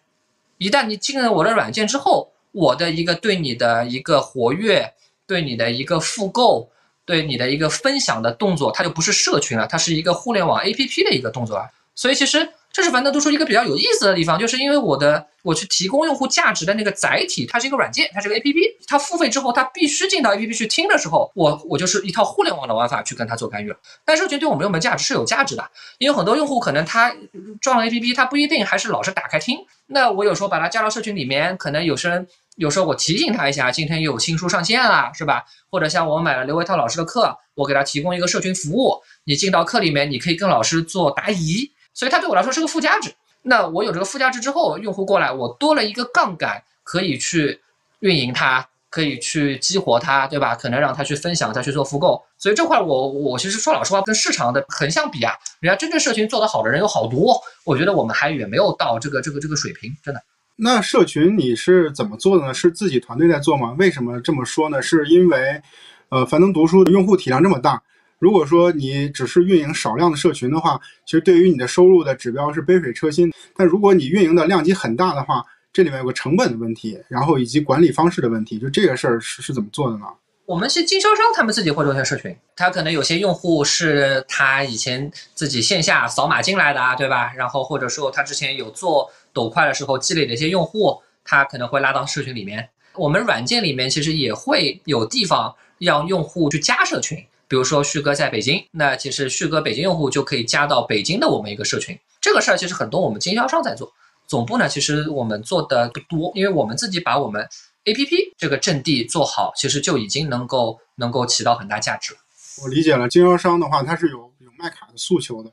[0.59, 4.93] 一旦你进了我的软件之后，我的一个对你的一个活跃，
[5.25, 6.69] 对你的一个复购，
[7.05, 11.71] 对你的一个分享的动作，它就不是社群了，它是一个互联网 APP 的一个动作啊。
[11.97, 23.77] 所以其实这是樊登读书一个比较有意思的地方，就是因为我的我去提供用户价值的那个载体，它是一个软件，它是个 APP，它付费之后，它必须进到 APP 去听的时候，我我就是一套互联网的玩法去跟它做干预了。
[24.05, 27.11] 但社群对我们用门价值是有价值的，因为很多用户可能他
[27.59, 29.57] 装了 APP，他不一定还是老是打开听。
[29.87, 35.45] 那我有时候把它加到社群里面，可能有些人有时候我提醒他一下，今天又有新书上线了，是吧？
[35.71, 43.11] 或者像我买了刘维涛老师的课，我给他提供一个社群服务，你进到课里面，你可以跟老师做答疑，所以它对我来说是个附加值。
[43.41, 47.59] 那我有这个附加值之后，用户过来，我多了一个杠杆，可以去
[48.01, 50.55] 运营它，可以去激活它，对吧？
[50.55, 52.23] 可能让它去分享，再去做复购。
[52.37, 60.21] 所以这块我我其实说老实话，跟市场的横向比啊，人家真正社群做得好的人有好多，我觉得我们还远没有到这个这个这个水平，真的。
[60.57, 62.53] 那社群你是怎么做的呢？
[62.53, 63.75] 是自己团队在做吗？
[63.79, 64.81] 为什么这么说呢？
[64.81, 65.61] 是因为，
[66.09, 67.81] 呃，樊登读书的用户体量这么大，
[68.19, 73.31] 如果说你只是运营少量的社群的话，其实对于你的收入的指标是杯水车薪。
[73.55, 80.05] 但如果你运营的量级很大的话，这里面有个成本的问题，然后以及管理方式的问题，就这个事儿是是怎么做的呢？
[80.45, 87.33] 我们是经销商，他们自己会做一些社群，他可能有些用户是他以前自己线下扫码进来的啊，对吧？
[87.35, 92.69] 然后或者说他之前有做抖快的时候积累的一些用户，他可能会拉到社群里面。
[92.95, 101.97] 我们软件里面其实也会有地方让用户去加社群，比如说旭哥在北京，那其实旭哥北京用户就可以加到北京的我们一个社群。
[102.19, 103.91] 这个事儿其实很多我们经销商在做，
[104.27, 107.47] 总部呢其实我们做的不多，因为我们自己把我们。
[107.85, 112.19] A P P 这个阵地做好，其实就已经能够能够起到很大价值了。
[112.61, 115.49] 我理解了，经销商的话，他是有有卖卡的诉求的。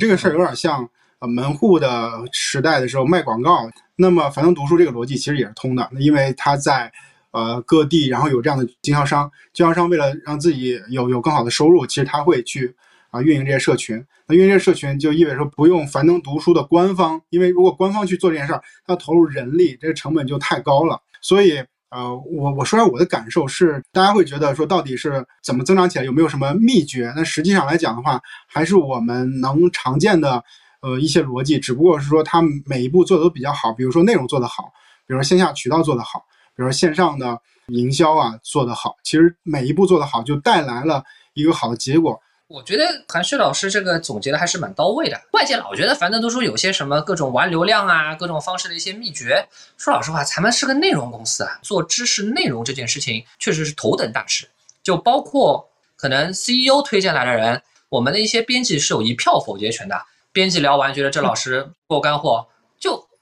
[0.00, 3.68] 这个事儿有点像呃门户的时代的时候卖广告。
[3.96, 6.90] 那么樊登读书这个逻辑其实也是通的，因为他在
[7.34, 12.74] 呃各地，然后有这样的经销商，经销商为了让自己有有更好的收入，其实他会去
[13.10, 14.02] 啊运营这些社群。
[14.26, 20.98] 那运营这些社群就意味着不用樊登读书的官方，因为如果官方去做这件事儿，他投入人力，这个成本就太高了。
[21.20, 21.62] 所以。
[21.90, 27.12] 呃，我我说下我的感受是，大家会觉得说到底是怎么增长起来，有没有什么秘诀？
[27.14, 30.42] 那实际上来讲的话，还是我们能常见的
[30.82, 34.64] 呃一些逻辑，只不过是说他每一步做的都比较好，比如说内容做得好，
[35.06, 36.24] 比如说线下渠道做得好，
[36.56, 37.38] 比如说线上的
[37.68, 42.20] 营销啊做得好，其实每一步做得好，就带来了一个好的结果。
[42.46, 45.20] 我觉得韩旭老师这个总结的还是蛮到位的。
[45.32, 49.48] 外界老觉得樊登读书有些什么各种玩流量啊，各种方式的一些秘诀。
[49.78, 54.48] 说老实话，咱们是个内容公司啊，做知识内容这件事情确实是头等大事。
[54.82, 60.02] 就包括可能 CEO 推荐来的人，我们的一些编辑是有一票否决权的。
[60.30, 62.46] 编辑聊完觉得这老师够干货，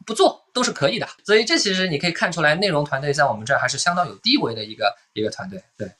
[0.06, 1.08] 不做都是可以的。
[1.24, 5.62] 所以这其实你可以看出来，内容团队在我们这儿还是相当有地位的一个一个团队。
[5.76, 5.90] 对。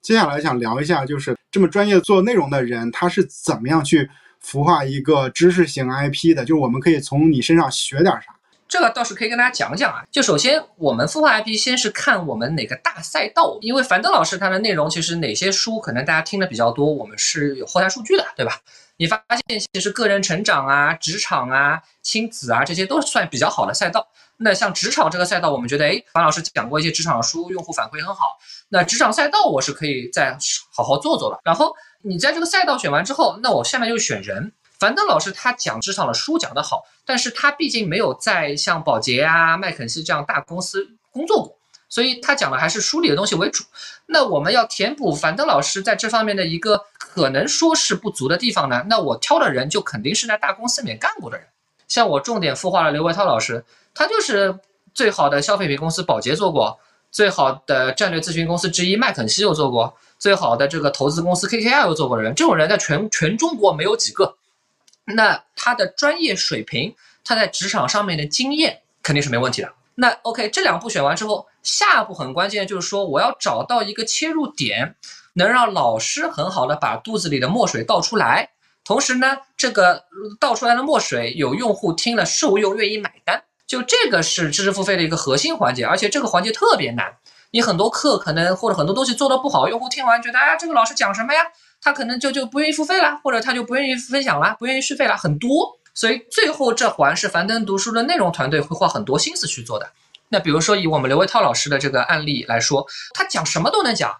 [0.00, 4.08] 接下来想聊一下，就是这么专业做内容的人，他是怎么样去
[4.42, 6.44] 孵化一个知识型 IP 的？
[6.44, 8.36] 就是我们可以从你身上学点啥？
[8.68, 10.04] 这个倒是可以跟大家讲讲啊。
[10.10, 18.60] 就首先，我们孵化 IP 先是看我们哪个大赛道，因为樊登老师他的内容其实哪些书可能大家听的比较多，我们是有后台数据的，对吧？
[18.98, 24.06] 你发现其实个人成长啊、职场啊、亲子啊这些都算比较好的赛道。
[24.38, 28.38] 那像职场这个赛道，我们觉得，哎，樊老师讲过一些职场书，用户反馈很好。
[28.68, 30.36] 那职场赛道我是可以再
[30.72, 31.40] 好好做做了。
[31.44, 34.52] 然后你在这个赛道选完之后，那我下面就选人。
[34.78, 41.58] 樊登老师他讲职场的书讲得好，但是他毕竟没有在像宝洁啊、麦肯锡这样大公司工作过，
[41.88, 43.64] 所以他讲的还是书里的东西为主。
[44.06, 46.84] 那我们要填补樊登老师在这方面的一个
[47.18, 48.86] 可能说是不足的地方呢？
[48.88, 51.44] 那我挑的人就肯定是在大公司里面干过的人。
[51.88, 54.56] 像我重点孵化了刘维涛老师，他就是
[54.94, 56.78] 最好的消费品公司宝洁做过。
[57.10, 64.36] 最好的战略咨询公司之一麦肯锡又做过，最好的这个投资公司 KKR 又做过的人，这种人在全全中国没有几个。
[65.06, 69.72] 那他的专业水平，他在职场上面的经验肯定是没问题的。
[69.94, 74.94] 那 OK，这两步选完之后，下一步很关键，就是说我要找到一个切入点，
[75.34, 78.50] 能让老师很好的把肚子里的墨水倒出来，
[78.84, 80.04] 同时呢，这个
[80.40, 83.42] 倒出来的墨水有用户听了受用，愿意买单。
[83.66, 87.16] 就这个是知识付费的一个核心环节，而且这个环节特别难。
[87.50, 91.40] 你很多课可能或者很多东西做的不好，用户听完觉得啊，这个老师讲什么呀？
[91.80, 95.78] 他可能就就不愿意付费了，或者他就不愿意分享了，不愿意续费了，很多。
[95.94, 99.90] 所以最后这环是樊登读书的内容团队会花很多心思去做的。
[100.28, 104.16] 那比如说以我们刘维涛老师的这个案例来说，他讲什么都能讲。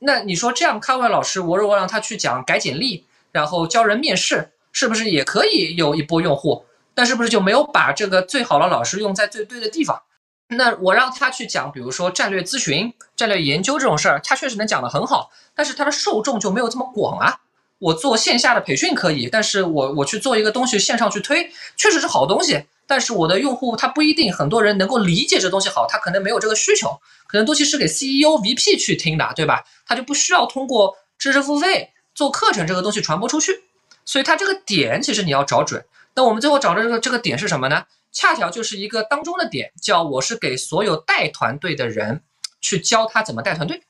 [0.00, 6.64] 那你说这样，康伟老师，我如果让他去讲改简历，然后教人面试，是不是也可以有一波用户？
[6.94, 10.02] 那是不是就没有把这个最好的老师用在最对的地方？
[10.48, 17.40] 那我让他去讲，比如说战略咨询、战略研究这种事儿，他确实能讲得很好，但是他的受众就没有这么广啊。
[17.78, 29.62] 我做线下的培训可以，但是我我去做一个东西线上去推，确实是好东西，但是我的用户他不一定很多人能够理解这东西好，他可能没有这个需求，可能东西是给 CEO、VP 去听的，对吧？
[29.86, 33.62] 他就不需要通过知识付费做课程这个东西传播出去，
[34.04, 35.84] 所以他这个点其实你要找准。
[36.16, 37.84] 那我们最后找的这个这个点是什么呢？
[38.10, 42.22] 恰巧就是一个当中的点，叫我是给所有带团队的人
[42.60, 43.84] 去教他怎么带团队。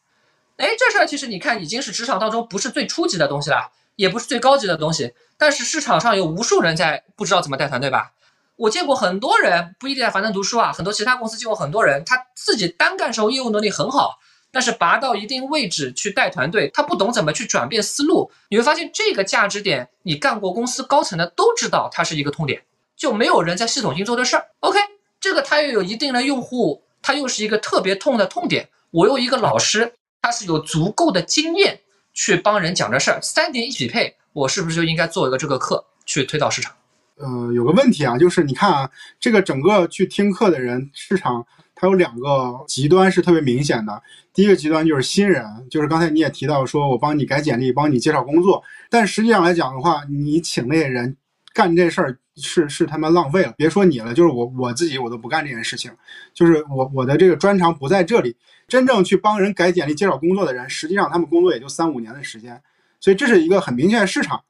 [0.59, 8.13] 哎，这事儿其实你看已经是职场当中不是最初级的东西了，也不是最高级的东西，但是市场上有无数人在不知道怎么带团队吧？
[8.61, 14.19] 我见过很多人，不一定在樊登读书啊，很多其他公司见过很多人，他自己单干时候业务能力很好，
[14.53, 18.31] 但是拔到一定位置去带团队，他不懂怎么去转变思路。
[18.51, 22.63] 你会发现这个价值点，你干过公司高层的都知道它是一个痛点，
[22.95, 24.49] 就没有人在系统性做这事儿。
[24.61, 24.79] OK，
[25.19, 28.69] 这个它又有一定的用户，它又是一个特别痛的痛点。
[28.91, 31.81] 我有一个老师，他是有足够的经验
[32.13, 36.75] 去帮人讲这事儿，三点一匹配，我是不是就应该做一个这个课去推到市场？
[37.21, 44.03] 呃，有个问题啊，就是你看啊，这个整个去听课的人市场，它有两个极端是特别明显的。
[44.33, 51.17] 第一个极端就是新人，就是刚才你也提到说，我帮你改简历，帮你介绍工作，但实际上来讲的话，你请那些人
[51.53, 53.53] 干这事儿是是他妈浪费了。
[53.57, 55.91] 别说你了，就是我我自己我都不干这件事情，
[56.33, 58.37] 就是我我的这个专长不在这里。
[58.67, 62.63] 真正去帮人改简历、介绍工作的人，实际上他们工作也就三五年的时间，
[63.01, 64.41] 所以这是一个很明确的市场。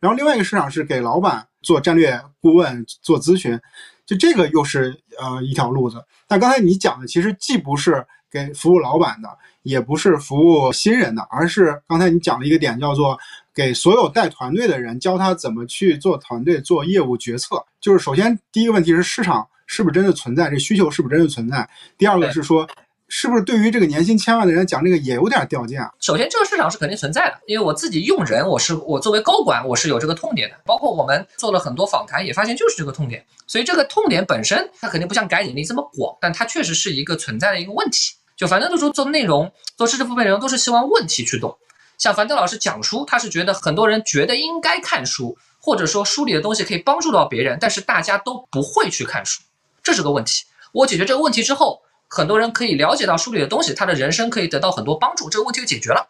[0.00, 3.58] 然后另外一个市场是给老板做战略顾问、做咨询，
[4.06, 6.04] 就这个又是呃一条路子。
[6.26, 9.28] 但刚才你讲的其实既不是给服务老板的，
[9.62, 13.18] 也不是服务新人的，而是刚才你讲了一个点叫做
[13.54, 17.64] 给所有带团队的人教他怎么去做团队、做业务决策。
[17.80, 21.68] 就是首先第一个问题是市场是不是真的存在，这需求是不是真的存在？
[21.96, 22.68] 第二个是说。
[23.10, 25.90] 是不是对于这个年薪千万的人讲这个也有点掉价？
[25.98, 30.56] 首先，这个市场是肯定存在的，因为我自己用人，我是我作为高管，我是有这个痛点的。
[30.66, 33.24] 包括我们做了很多访谈，也发现就是这个痛点。
[33.46, 38.12] 所以这个痛点本身，它肯定不像改简历这么广，但它确实是一个存在的一个问题。
[38.36, 41.56] 就樊登读书做内容、做知识付费内容，都是希望问题驱动。
[41.96, 49.40] 像樊登老师讲书，他是觉得很多人觉得应该看书，或者说书里的东西可以帮助到别人，但是大家都不会去看书，
[49.82, 50.44] 这是个问题。
[50.72, 51.80] 我解决这个问题之后。
[52.08, 56.08] 很多人可以了解到书里的东西，他的人生可以得到很多帮助，这个问题就解决了。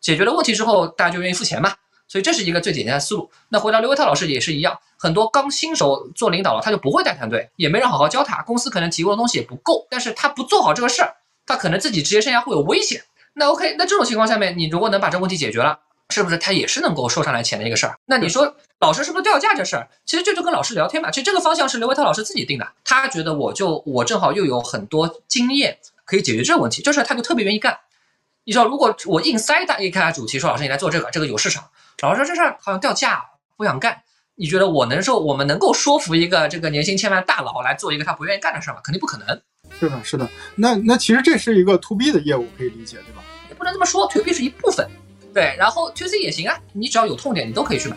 [0.00, 1.74] 解决了问题之后，大家就愿意付钱嘛。
[2.06, 3.30] 所以这是一个最简单的思路。
[3.50, 13.02] 那回到刘维特老师也是一样，很多刚新手做领导了，他就不会带团队，也没人好好教他，公司可能提供的东西也不够，但是他不做好这个事儿，他可能自己职业生涯会有危险。
[13.34, 15.80] 那 OK，那这种情况下面，你如果能把这个问题解决了。
[16.10, 17.98] 是不是他也是能够收上来钱的一个事儿？
[18.06, 19.88] 那你说老师是不是掉价这事儿？
[20.06, 21.10] 其实这就跟老师聊天嘛。
[21.10, 27.78] 其实这个方向是刘维涛老师自己定的，他觉得我就我正好又有很多经验可以解决这个问题，这事他就特别愿意干。
[28.44, 31.68] 你知道，如果我硬塞他一开主题说老师你来做这个，这个有市场，
[32.00, 33.22] 老师说这事儿好像掉价，
[33.56, 34.02] 不想干。
[34.36, 38.80] 你觉得我能说我们能够说服一个这个年薪千万大佬来做一个他不愿意干的事儿吗？
[38.82, 39.26] 肯定不可能。
[39.78, 40.26] 是的，是的。
[40.54, 43.22] 那那其实这是一个 to B 的业务，可以理解对吧？
[43.50, 44.88] 也不能这么说，to B 是一部分。
[45.32, 47.96] 对，然后 to C 也行啊，你只要有痛点，你都可以去买。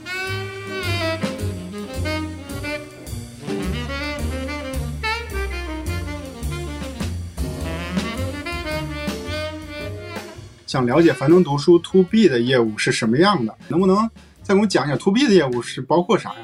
[10.67, 13.58] 想了解樊登读书 to B 的业务是什么样的？
[13.67, 14.10] 能不能
[14.41, 16.39] 再给我讲讲 to B 的业务是包括啥呀？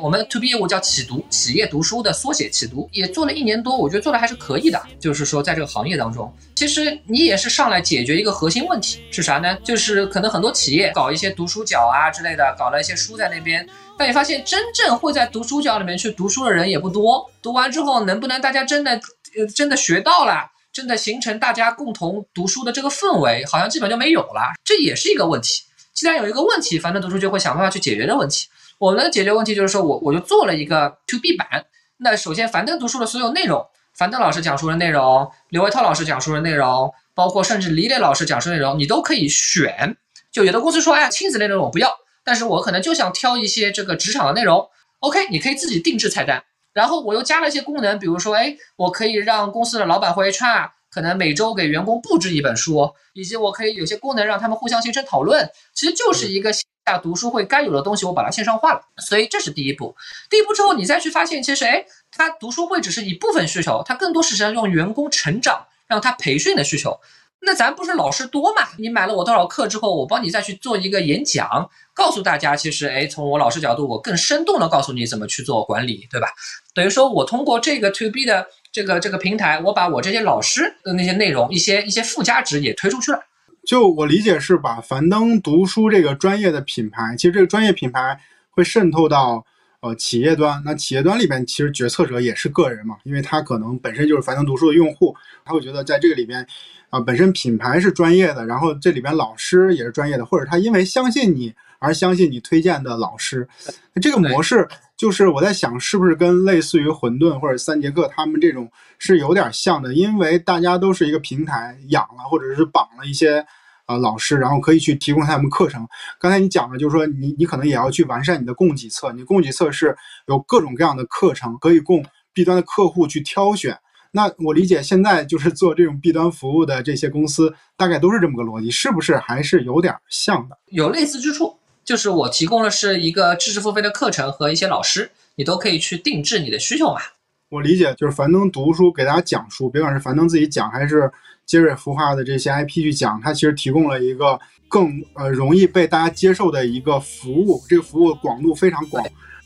[0.00, 4.80] 我们 to B 业务叫启读，企业读书的缩写，启读也做了一年多，我觉得做的还是可以的。
[5.00, 9.58] 就是说，在这个行业当中，其实你也是上来解决一个核心问题是啥呢？
[9.64, 17.28] 就是可能很多企业搞一些读书角啊之类的，搞了一些书在那边，但你发现真正会在读书角里面去读书的人也不多。
[17.42, 18.92] 读完之后，能不能大家真的
[19.36, 24.52] 呃真的学到了，真的形成大家共同读书的这个氛围，好像基本就没有了。
[24.62, 25.64] 这也是一个问题。
[25.92, 28.46] 既然有一个问题，反正读书就会想办法去解决这个问题。
[28.78, 31.66] 我们的解决问题就是说，我我就做了一个 to B 版。
[31.98, 39.96] 那首先，樊登读书的所有内容，樊登老师讲述的内容，刘维涛老师讲述的内容，包括甚至李磊老师讲述内容，你都可以选。
[40.30, 44.68] 就有的公司说，哎，亲子类内容我不要，但是我可能就想挑一些这个职场的内容。
[45.00, 46.44] OK，你可以自己定制菜单。
[46.72, 55.50] 然后我又加了一些功能，比如说，哎，我可以让公司的老板或 HR 可能每周给员工布置一本书，以及我可以有些功能让他们互相形成讨论。
[55.74, 56.64] 其实就是一个线。
[56.88, 59.94] 下读书会该有的东西，我把它线上化了，所以这是第一步。
[60.30, 66.98] 第一步之后，你再去发现，其实哎，他读书会只是一部分需求，他更多是想用员工成长，让他培训的需求。
[67.40, 68.68] 那咱不是老师多嘛？
[68.78, 76.28] 你买了我多少课之后，我帮你再去做一个演讲，告诉大家，其实哎，从我老师角度，我更生动的告诉你怎么去做管理，对吧？
[76.74, 83.20] 等于说我通过这个 to B 的这个这个平台，我把我这些老师的那些内容，一些一些附加值也推出去了。
[83.66, 88.18] 就我理解是把樊登读书这个专业的品牌，其实这个专业品牌
[88.50, 89.44] 会渗透到
[89.80, 90.62] 呃企业端。
[90.64, 96.46] 那企业端里边其实决策者也是个人嘛，因为他可能本身就是樊登读书的用户，他会觉得在这个里边
[96.88, 103.48] 啊本身品牌是专业的，然后这里边老师也是专业的，或者他因为相信你而相信你推荐的老师。
[103.92, 109.94] 那这个模式就是我在想，是不是跟类似于混沌或者三节课他们这种是有点像的？
[109.94, 113.44] 因为大家都是一个平台养了或者是绑了一些。
[113.88, 115.88] 啊、老师，然后可以去提供他们课程。
[116.20, 119.96] 刚才你讲的就是说你你可能也要去完善你的供给侧，你供给侧是
[120.26, 123.78] 有各种各样的课程可以供 B 端的客户去挑选。
[124.10, 130.58] 那我理解现在就是做这种 B 端服务的这些公司，大概都是这么个逻辑，是不是还是有点像的？
[130.66, 131.57] 有类似之处，
[131.88, 137.00] 就是我提供的是一个知识付费的课程和一些老师，你都可以去定制你的需求嘛。
[137.48, 141.10] 我理解就是樊登读书给大家讲书，别管是樊登自己讲还是
[141.46, 149.02] 杰瑞孵化的这些 IP 去讲，它其实提供了一个更呃容易被大家接受的一个服务，这个服务广度非常广，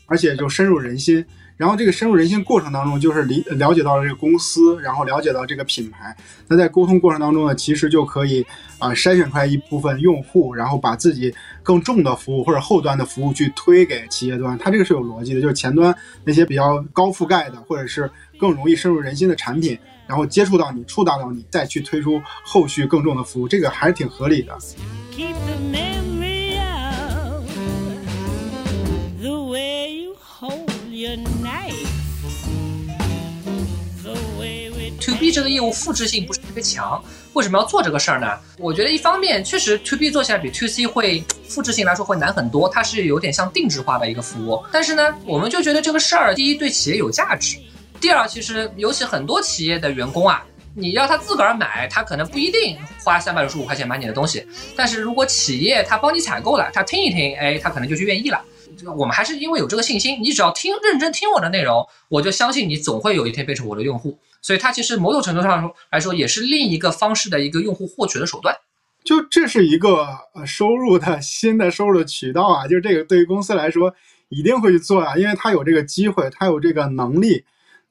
[0.07, 1.25] 而且就深入人心。
[1.55, 6.15] 然后这个深入人心过程当中，就是理了解到了这个公司，然后了解到这个品牌。
[6.47, 8.45] 那在沟通过程当中呢，其实就可以
[8.79, 14.57] 啊、筛选出来一部分用户，然后把自己更重的服务或者后端的服务去推给企业端。
[14.57, 19.77] 它这个是有逻辑的，就是前端那些比较高覆盖的，或者是更容易深入人心的产品，
[20.07, 24.57] 然后接触到你、触达到你，再去推出后续更重的服务，这个还是挺合理的。
[35.33, 37.03] 这个业务复制性不是特别强，
[37.33, 38.37] 为什么要做这个事儿呢？
[38.59, 44.63] 我觉得一方面确实 To B 做起来比 To C 会复制性来说会难很多，它是有点像定制化的一个服务。
[44.71, 47.57] 但是呢，我们就觉得这个事儿，第一对企业有价值，
[47.99, 50.45] 第二其实尤其很多企业的员工啊。
[50.75, 54.43] 你要他自个儿买，他可能不一定花三百六十五块钱买你的东西。
[54.75, 58.41] 但是如果企业他帮你采购了，他听一听，哎，他可能就去愿意了。
[58.75, 64.17] 这个我们还是因为有这个信心，你只要听认真听我的内容，我就相信你总会有一天变成我的用户。
[64.43, 68.55] 所以它其实某种程度上来说，也是另一个方式的一个用户获取的手段。
[69.03, 73.93] 就这是一个呃收入的新的收入的渠道啊，就是这个对于公司来说
[74.29, 77.43] 一定会去做啊，因为它有这个机会，它有这个能力，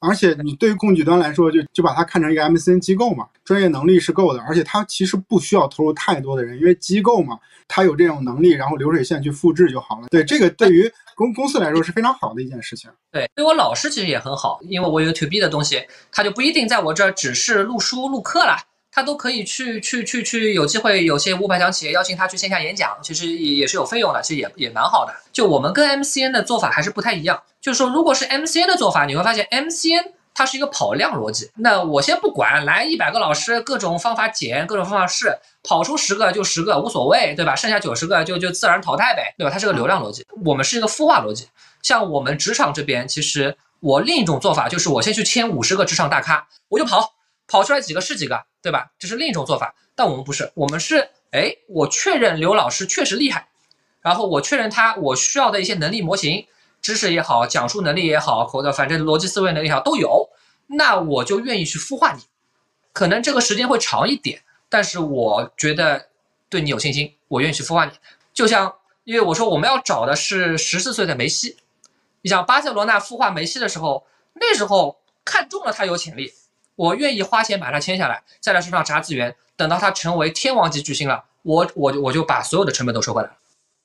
[0.02, 7.38] 而且你对于供给端来说，就就把它看成一个 MCN 机构嘛，专业能力是够的，而且它其实不需要投入太多的人，因为机构嘛，
[7.68, 10.08] 它有这种能力，然后流水线去复制就好了。
[10.10, 12.90] 对，这个对于公公司来说是非常好的一件事情。
[13.12, 15.80] 对，对我老师其实也很好，因为我有 to B 的东西，
[16.10, 18.56] 他就不一定在我这儿只是录书录课了，
[18.92, 25.12] 他都可以去去去去，有机会有些五百强企业邀请他去线下演讲，其实也也是有费用的，其实也也蛮好的。
[25.32, 30.12] 就我们跟 MCN 的做法还是不太一样，就是说如果是 MCN 的做法，你会发现 MCN。
[30.34, 37.54] 它是一个跑量逻辑，那我先不管，来一百个老师，各种方法减，各种方法试，跑出十个就十个无所谓，对吧？
[37.54, 39.52] 剩下九十个就就自然淘汰呗，对吧？
[39.52, 41.48] 它是个流量逻辑，我们是一个孵化逻辑。
[41.82, 47.12] 像我们职场这边，其实我另一种做法就是我先去签五十个职场大咖，我就跑，
[47.46, 48.92] 跑出来几个是几个，对吧？
[48.98, 49.74] 这是另一种做法。
[49.94, 53.48] 但我们不是，我们是，哎，我确认刘老师确实厉害，
[54.00, 56.46] 然后我确认他我需要的一些能力模型、
[56.80, 60.30] 知识也好，讲述能力也好，或者反正逻辑思维能力也好都有，
[60.66, 62.22] 那我就愿意去孵化你。
[62.92, 66.08] 可能这个时间会长一点，但是我觉得
[66.48, 67.92] 对你有信心，我愿意去孵化你。
[68.32, 68.74] 就像
[69.04, 71.58] 因为我说我们要找的是十四岁的梅西，
[72.22, 76.32] 你想巴塞罗那孵化梅西的时候，那时候看中了他有潜力，
[76.82, 83.30] 我愿意花钱把他签下来，在他身上砸资源，等到他成为天王级巨星了，我我就我就把所有的成本都收回来。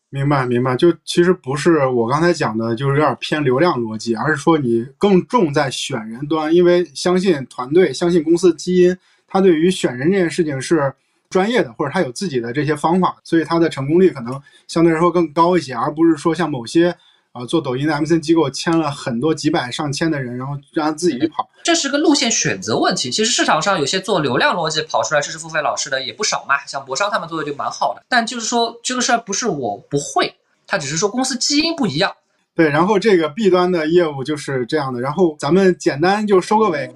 [0.09, 0.75] 明白，明白。
[0.75, 10.91] 就其实不是我刚才讲的，就是有点偏流量逻辑，而是说你更重在选人端，因为相信团队，相信公司基因，他对于选人这件事情是
[11.29, 16.97] 专业的，或者他有自己的这些方法，所以他的成功率可能相对来说更高一些，而不是说像某些
[17.37, 21.47] 啊、呃做抖音的 MCN 机构签了很多几百上千的人，然后让他自己去跑。
[21.63, 23.11] 这是个路线选择问题。
[23.11, 28.03] 其实市场上有些做流量逻辑跑出来知识付费老师的也不少嘛，像博商他们做的就蛮好的。
[28.09, 30.35] 但就是说这个事儿不是我不会，
[30.65, 32.13] 他只是说公司基因不一样。
[32.55, 36.89] 对，然后这个 B 端的业务就是这样的，然后咱们简单就收个尾。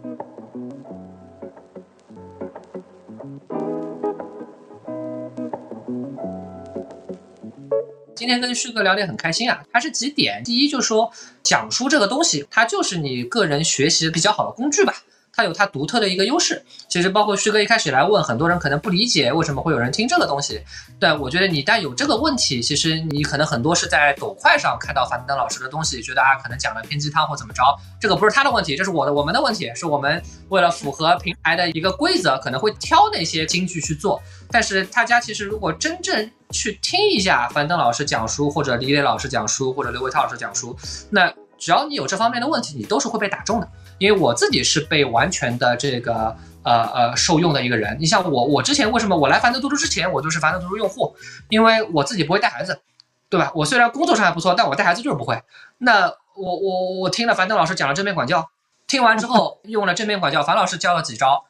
[8.21, 10.43] 今天跟旭哥聊得很开心啊，还是几点？
[10.43, 11.11] 第一就是说，
[11.41, 14.93] 讲书这个东西，它就是你个人学习比较好的工具吧。
[15.33, 16.63] 它有它独特的一个优势。
[16.89, 20.61] 其实包括旭哥一开始来问，很多人可能不理解为什么会有人听这个东西。
[20.99, 27.61] 但我觉得你一旦有这个问题，其实你可能很多是在抖快上看到樊登老师的东西，觉得啊可能讲的偏鸡汤或怎么着，
[27.99, 34.21] 这个不是他的问题，这是我的我们的问题，是我们为了符合平台的一个规则，可能会挑那些金句去做。
[34.49, 40.77] 但是大家其实如果真正去听一下樊登老师讲书，或者李磊老师讲书，或者刘维涛老师讲书，
[41.09, 43.69] 那只要你有这方面的问题，你都是会被打中的。
[43.99, 47.95] 因为我自己是被完全的这个呃呃受用的一个人。
[47.99, 51.15] 你像我，我之前为什么我来樊登读书之前，我就是樊登读书用户，
[51.49, 52.81] 因为我自己不会带孩子，
[53.29, 53.51] 对吧？
[53.53, 55.43] 我虽然工作上还不错，但我带孩子就是不会。
[55.77, 58.49] 那我我我听了樊登老师讲了正面管教，
[58.87, 61.45] 听完之后用了正面管教，樊老师教了几招，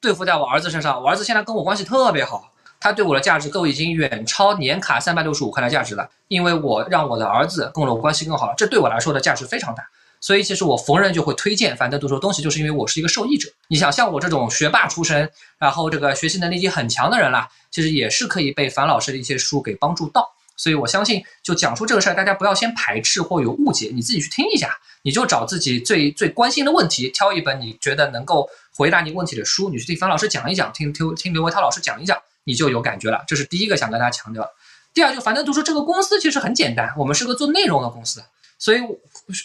[0.00, 2.52] 对付在我儿子身上，我儿子现在跟我关系特别好。
[2.80, 9.82] 它对我的价值都已经远超年卡三百六十五块的价值了，因为我让我的儿子跟我关系更好了，这对我来说的价值非常大。
[10.20, 13.48] 所以其实我逢人就会推荐樊登读书东西，就是因为我是一个受益者。
[13.68, 20.28] 你想像我这种学霸出身，然后这个学习能力已经很强的人啦，其实也是可以被樊老师的一些书给帮助到。
[20.58, 28.46] 所以我相信，就讲出这个事儿，大家不要先排斥或有误解，你自己去听一下，你就找自己最最关心的问题，挑一本你觉得能够
[28.76, 33.24] 回答你问题的书，你去听樊老师讲一讲，听听听刘维涛老师讲一讲，你就有感觉了。
[33.26, 34.46] 这是第一个想跟大家强调。
[34.92, 38.24] 第二，就樊登读书这个公司其实很简单，我们是个做内容的公司，
[38.58, 38.80] 所以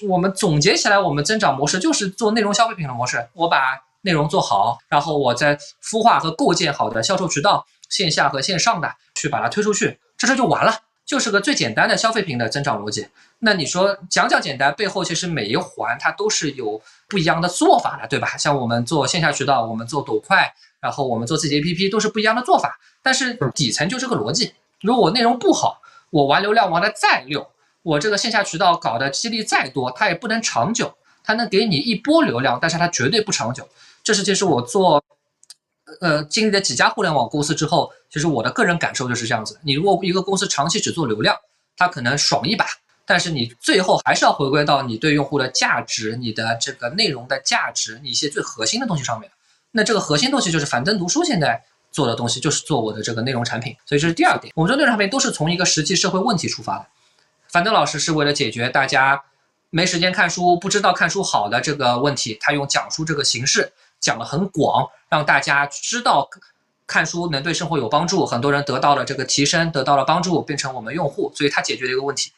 [0.08, 3.28] 我们总结起来，我们增长模式就是做内容消费品的模式。
[3.34, 10.80] 我把内容做好，然后我再孵化和构建好的销售渠道，线下和线上的去把它推出去，这事就完了。
[11.14, 13.08] 就是个最简单的消费品的增长逻辑。
[13.38, 18.36] 那你说讲讲简单，背后其实每一环它都是有不一样的做法的，对吧？
[18.36, 22.80] 像我们做线下渠道，我们做抖快，然后我们做自己 APP 都是不一样的做法。
[23.04, 24.54] 但是底层就这个逻辑。
[24.82, 27.48] 如果我内容不好，我玩流量玩的再溜，
[27.84, 30.96] 我这个线下渠道搞的激励再多，它也不能长久。
[31.24, 33.70] 它能给你一波流量，但是它绝对不长久。
[34.04, 35.04] 这是这是我做。
[36.02, 39.60] 呃，经历了几家互联网公司之后，其实我的个人感受就是这样子。
[39.64, 41.36] 你如果一个公司长期只做流量，
[41.76, 42.66] 它可能爽一把，
[43.06, 49.30] 但是你最后还是要回归到你对用户的价值、你的这个内容的价值、你一些最核心的东西上面。
[49.72, 53.76] 那这个核心东西就是樊登读书现在做的东西，就是做我的这个内容产品。
[53.86, 56.86] 所以这是第二点，我们做内容产品都是从一个实际社会问题出发的。
[57.50, 59.24] 樊登老师是为了解决大家
[59.70, 64.88] 没时间看书、不知道看书好的这个问题，他用讲书这个形式讲的很广。
[65.14, 66.28] 让大家知道
[66.88, 72.32] 看书能对生活有帮助，很多人得到了这个提升，得到了帮助，变成我们用户，所以他解决了一个问题。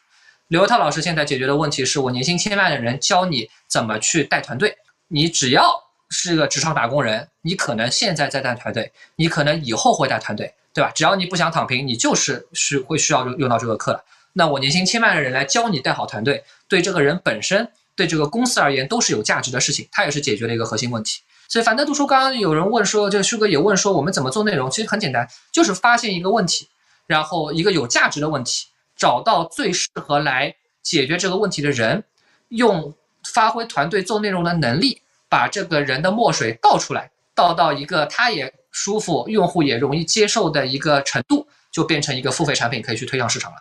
[0.50, 4.76] 刘涛老师现在解决的问题是我年薪千万的人教你怎么去带团队。
[5.08, 5.64] 你只要
[6.10, 10.92] 是个职场打工人，你可能现在在带团队，你可能以后会带团队，对吧？
[10.94, 14.04] 只要你不想躺平，你就是是会需要用到这个课的。
[14.34, 21.22] 那我年薪千万的人来教你带好团队，对这个人本身，对这个公司而言都是有价值的事情，他也是解决了一个核心问题。
[21.48, 24.70] 所以樊登读书，刚刚有人问说，这个旭哥也问说，我们怎么做内容？
[24.70, 26.68] 其实很简单，就是发现一个问题，
[27.06, 32.04] 然后一个有价值的问题，找到最适合来解决这个问题的人，
[32.50, 32.94] 用
[33.24, 43.58] 发挥团队做内容的能力，把这个人的墨水倒出来，倒到一个他也舒服、用户也容易接受的一个程度，就变成一个付费产品，可以去推向市场了。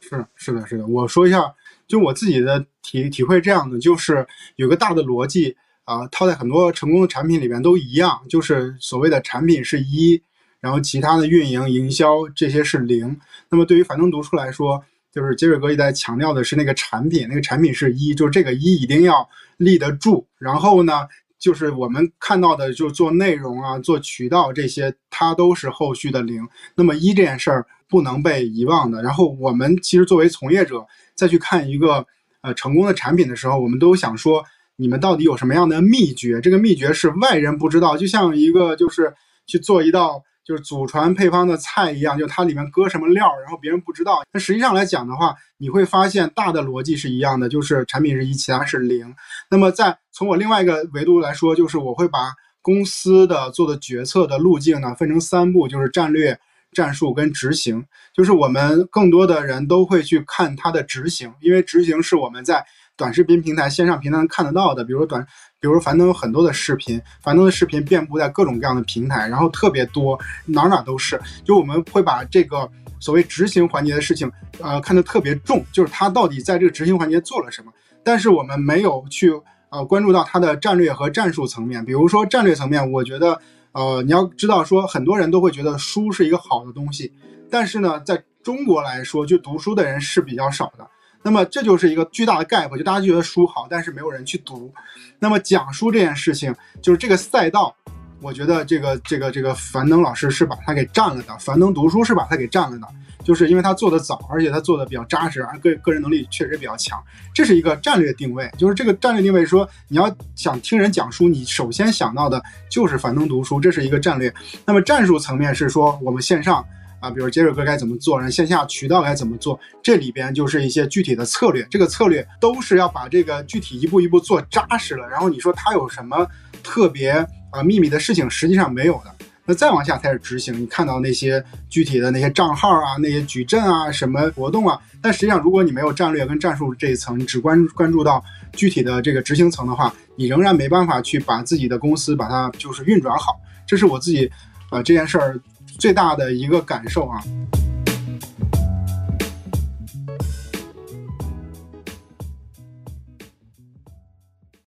[0.00, 0.86] 是是的，是的。
[0.86, 1.54] 我说一下，
[1.88, 4.26] 就我自己的体体会，这样的就是
[4.56, 5.56] 有个大的逻辑。
[5.84, 10.22] 啊，套在很多成功的产品里面都一样，就是所谓的产品是一，
[10.60, 13.18] 然后其他的运营、营销这些是零。
[13.50, 14.80] 那么对于樊登读书来说，
[15.10, 20.24] 就是杰瑞哥一直在强调的是那个产品，那个产品是一，就是这个一一定要立得住。
[20.38, 26.46] 然后呢，就是我们看到的，就做内容啊、做渠道这些，它都是后续的零。
[26.76, 29.02] 那么一这件事儿不能被遗忘的。
[29.02, 32.06] 然后我们其实作为从业者再去看一个
[32.42, 34.44] 呃成功的产品的时候，我们都想说。
[34.82, 36.40] 你们到底有什么样的秘诀？
[36.40, 39.14] 这个秘诀是外人不知道，就像一个就是
[39.46, 44.24] 去做一道就是祖传配方的菜一样，就它里面搁什么料，然后别人不知道。
[44.32, 49.14] 那实际上来讲的话，你会发现大的逻辑是一样的，就是产品是一，其他是零。
[49.48, 56.36] 那么在从我另外一个维度来说，就是我会把公司的做的决策的路径呢分成三步，就是战略、
[56.72, 57.84] 战术跟执行。
[58.12, 62.66] 就是我们更多的人都会去看它的执行，因为执行是我们在。
[62.96, 65.26] 短视频平台、线上平台能看得到的，比如短，
[65.60, 71.20] 比如樊登有很多的视频，樊登的视频遍布在各种各样的平台，然后特别多，哪哪都是。
[71.44, 72.70] 就我们会把这个
[73.00, 74.30] 所谓执行环节的事情，
[74.60, 77.72] 呃，看得特别重，就是他到底在这个执行环节做了什么。
[78.04, 79.32] 但是我们没有去
[79.70, 81.84] 呃关注到他的战略和战术层面。
[81.84, 83.40] 比如说战略层面，我觉得，
[83.72, 87.10] 呃，你要知道说，很多人都会觉得书是一个好的东西，
[87.50, 90.86] 但是呢，在中国来说，就读书的人是比较少的。
[91.22, 94.72] 那么这就是一个巨大的 gap，就大家觉得书好，但是没有人去读。
[95.18, 97.74] 那么讲书这件事情，就是这个赛道，
[98.20, 101.38] 我觉得这个这个这个樊登老师是把它给占了的。
[101.38, 102.88] 樊登读书是把它给占了的，
[103.22, 107.00] 就是因为他做的早，而且他做的比较扎实，而个个人能力确实比较强。
[107.32, 114.32] 这是一个战略定位，就是这个战略定位说，你要想听人讲书，你首先想到的就是樊登读书，这是一个战略。
[114.64, 116.64] 那么战术层面是说，我们线上。
[117.02, 121.66] 啊，比如杰瑞哥该怎么做，然后线下渠道该怎么做，这里边就是一些具体的策略。
[121.68, 125.08] 这个策略都是要把这个具体一步一步做扎实了。
[125.08, 126.24] 然后你说它有什么
[126.62, 127.10] 特别
[127.50, 129.12] 啊秘密的事情，实际上没有的。
[129.44, 130.56] 那再往下才是执行。
[130.56, 138.22] 你看到那些具体的那些账号啊，那些矩阵啊，什么活动啊，但实际上如果你没有战略跟战术这一层，你只关关注到
[138.52, 143.40] 具体的这个执行层的话，你仍然没办法去把自己的公司把它就是运转好。
[143.66, 144.30] 这是我自己
[144.70, 145.40] 啊这件事儿。
[145.78, 147.22] 最大的一个感受啊，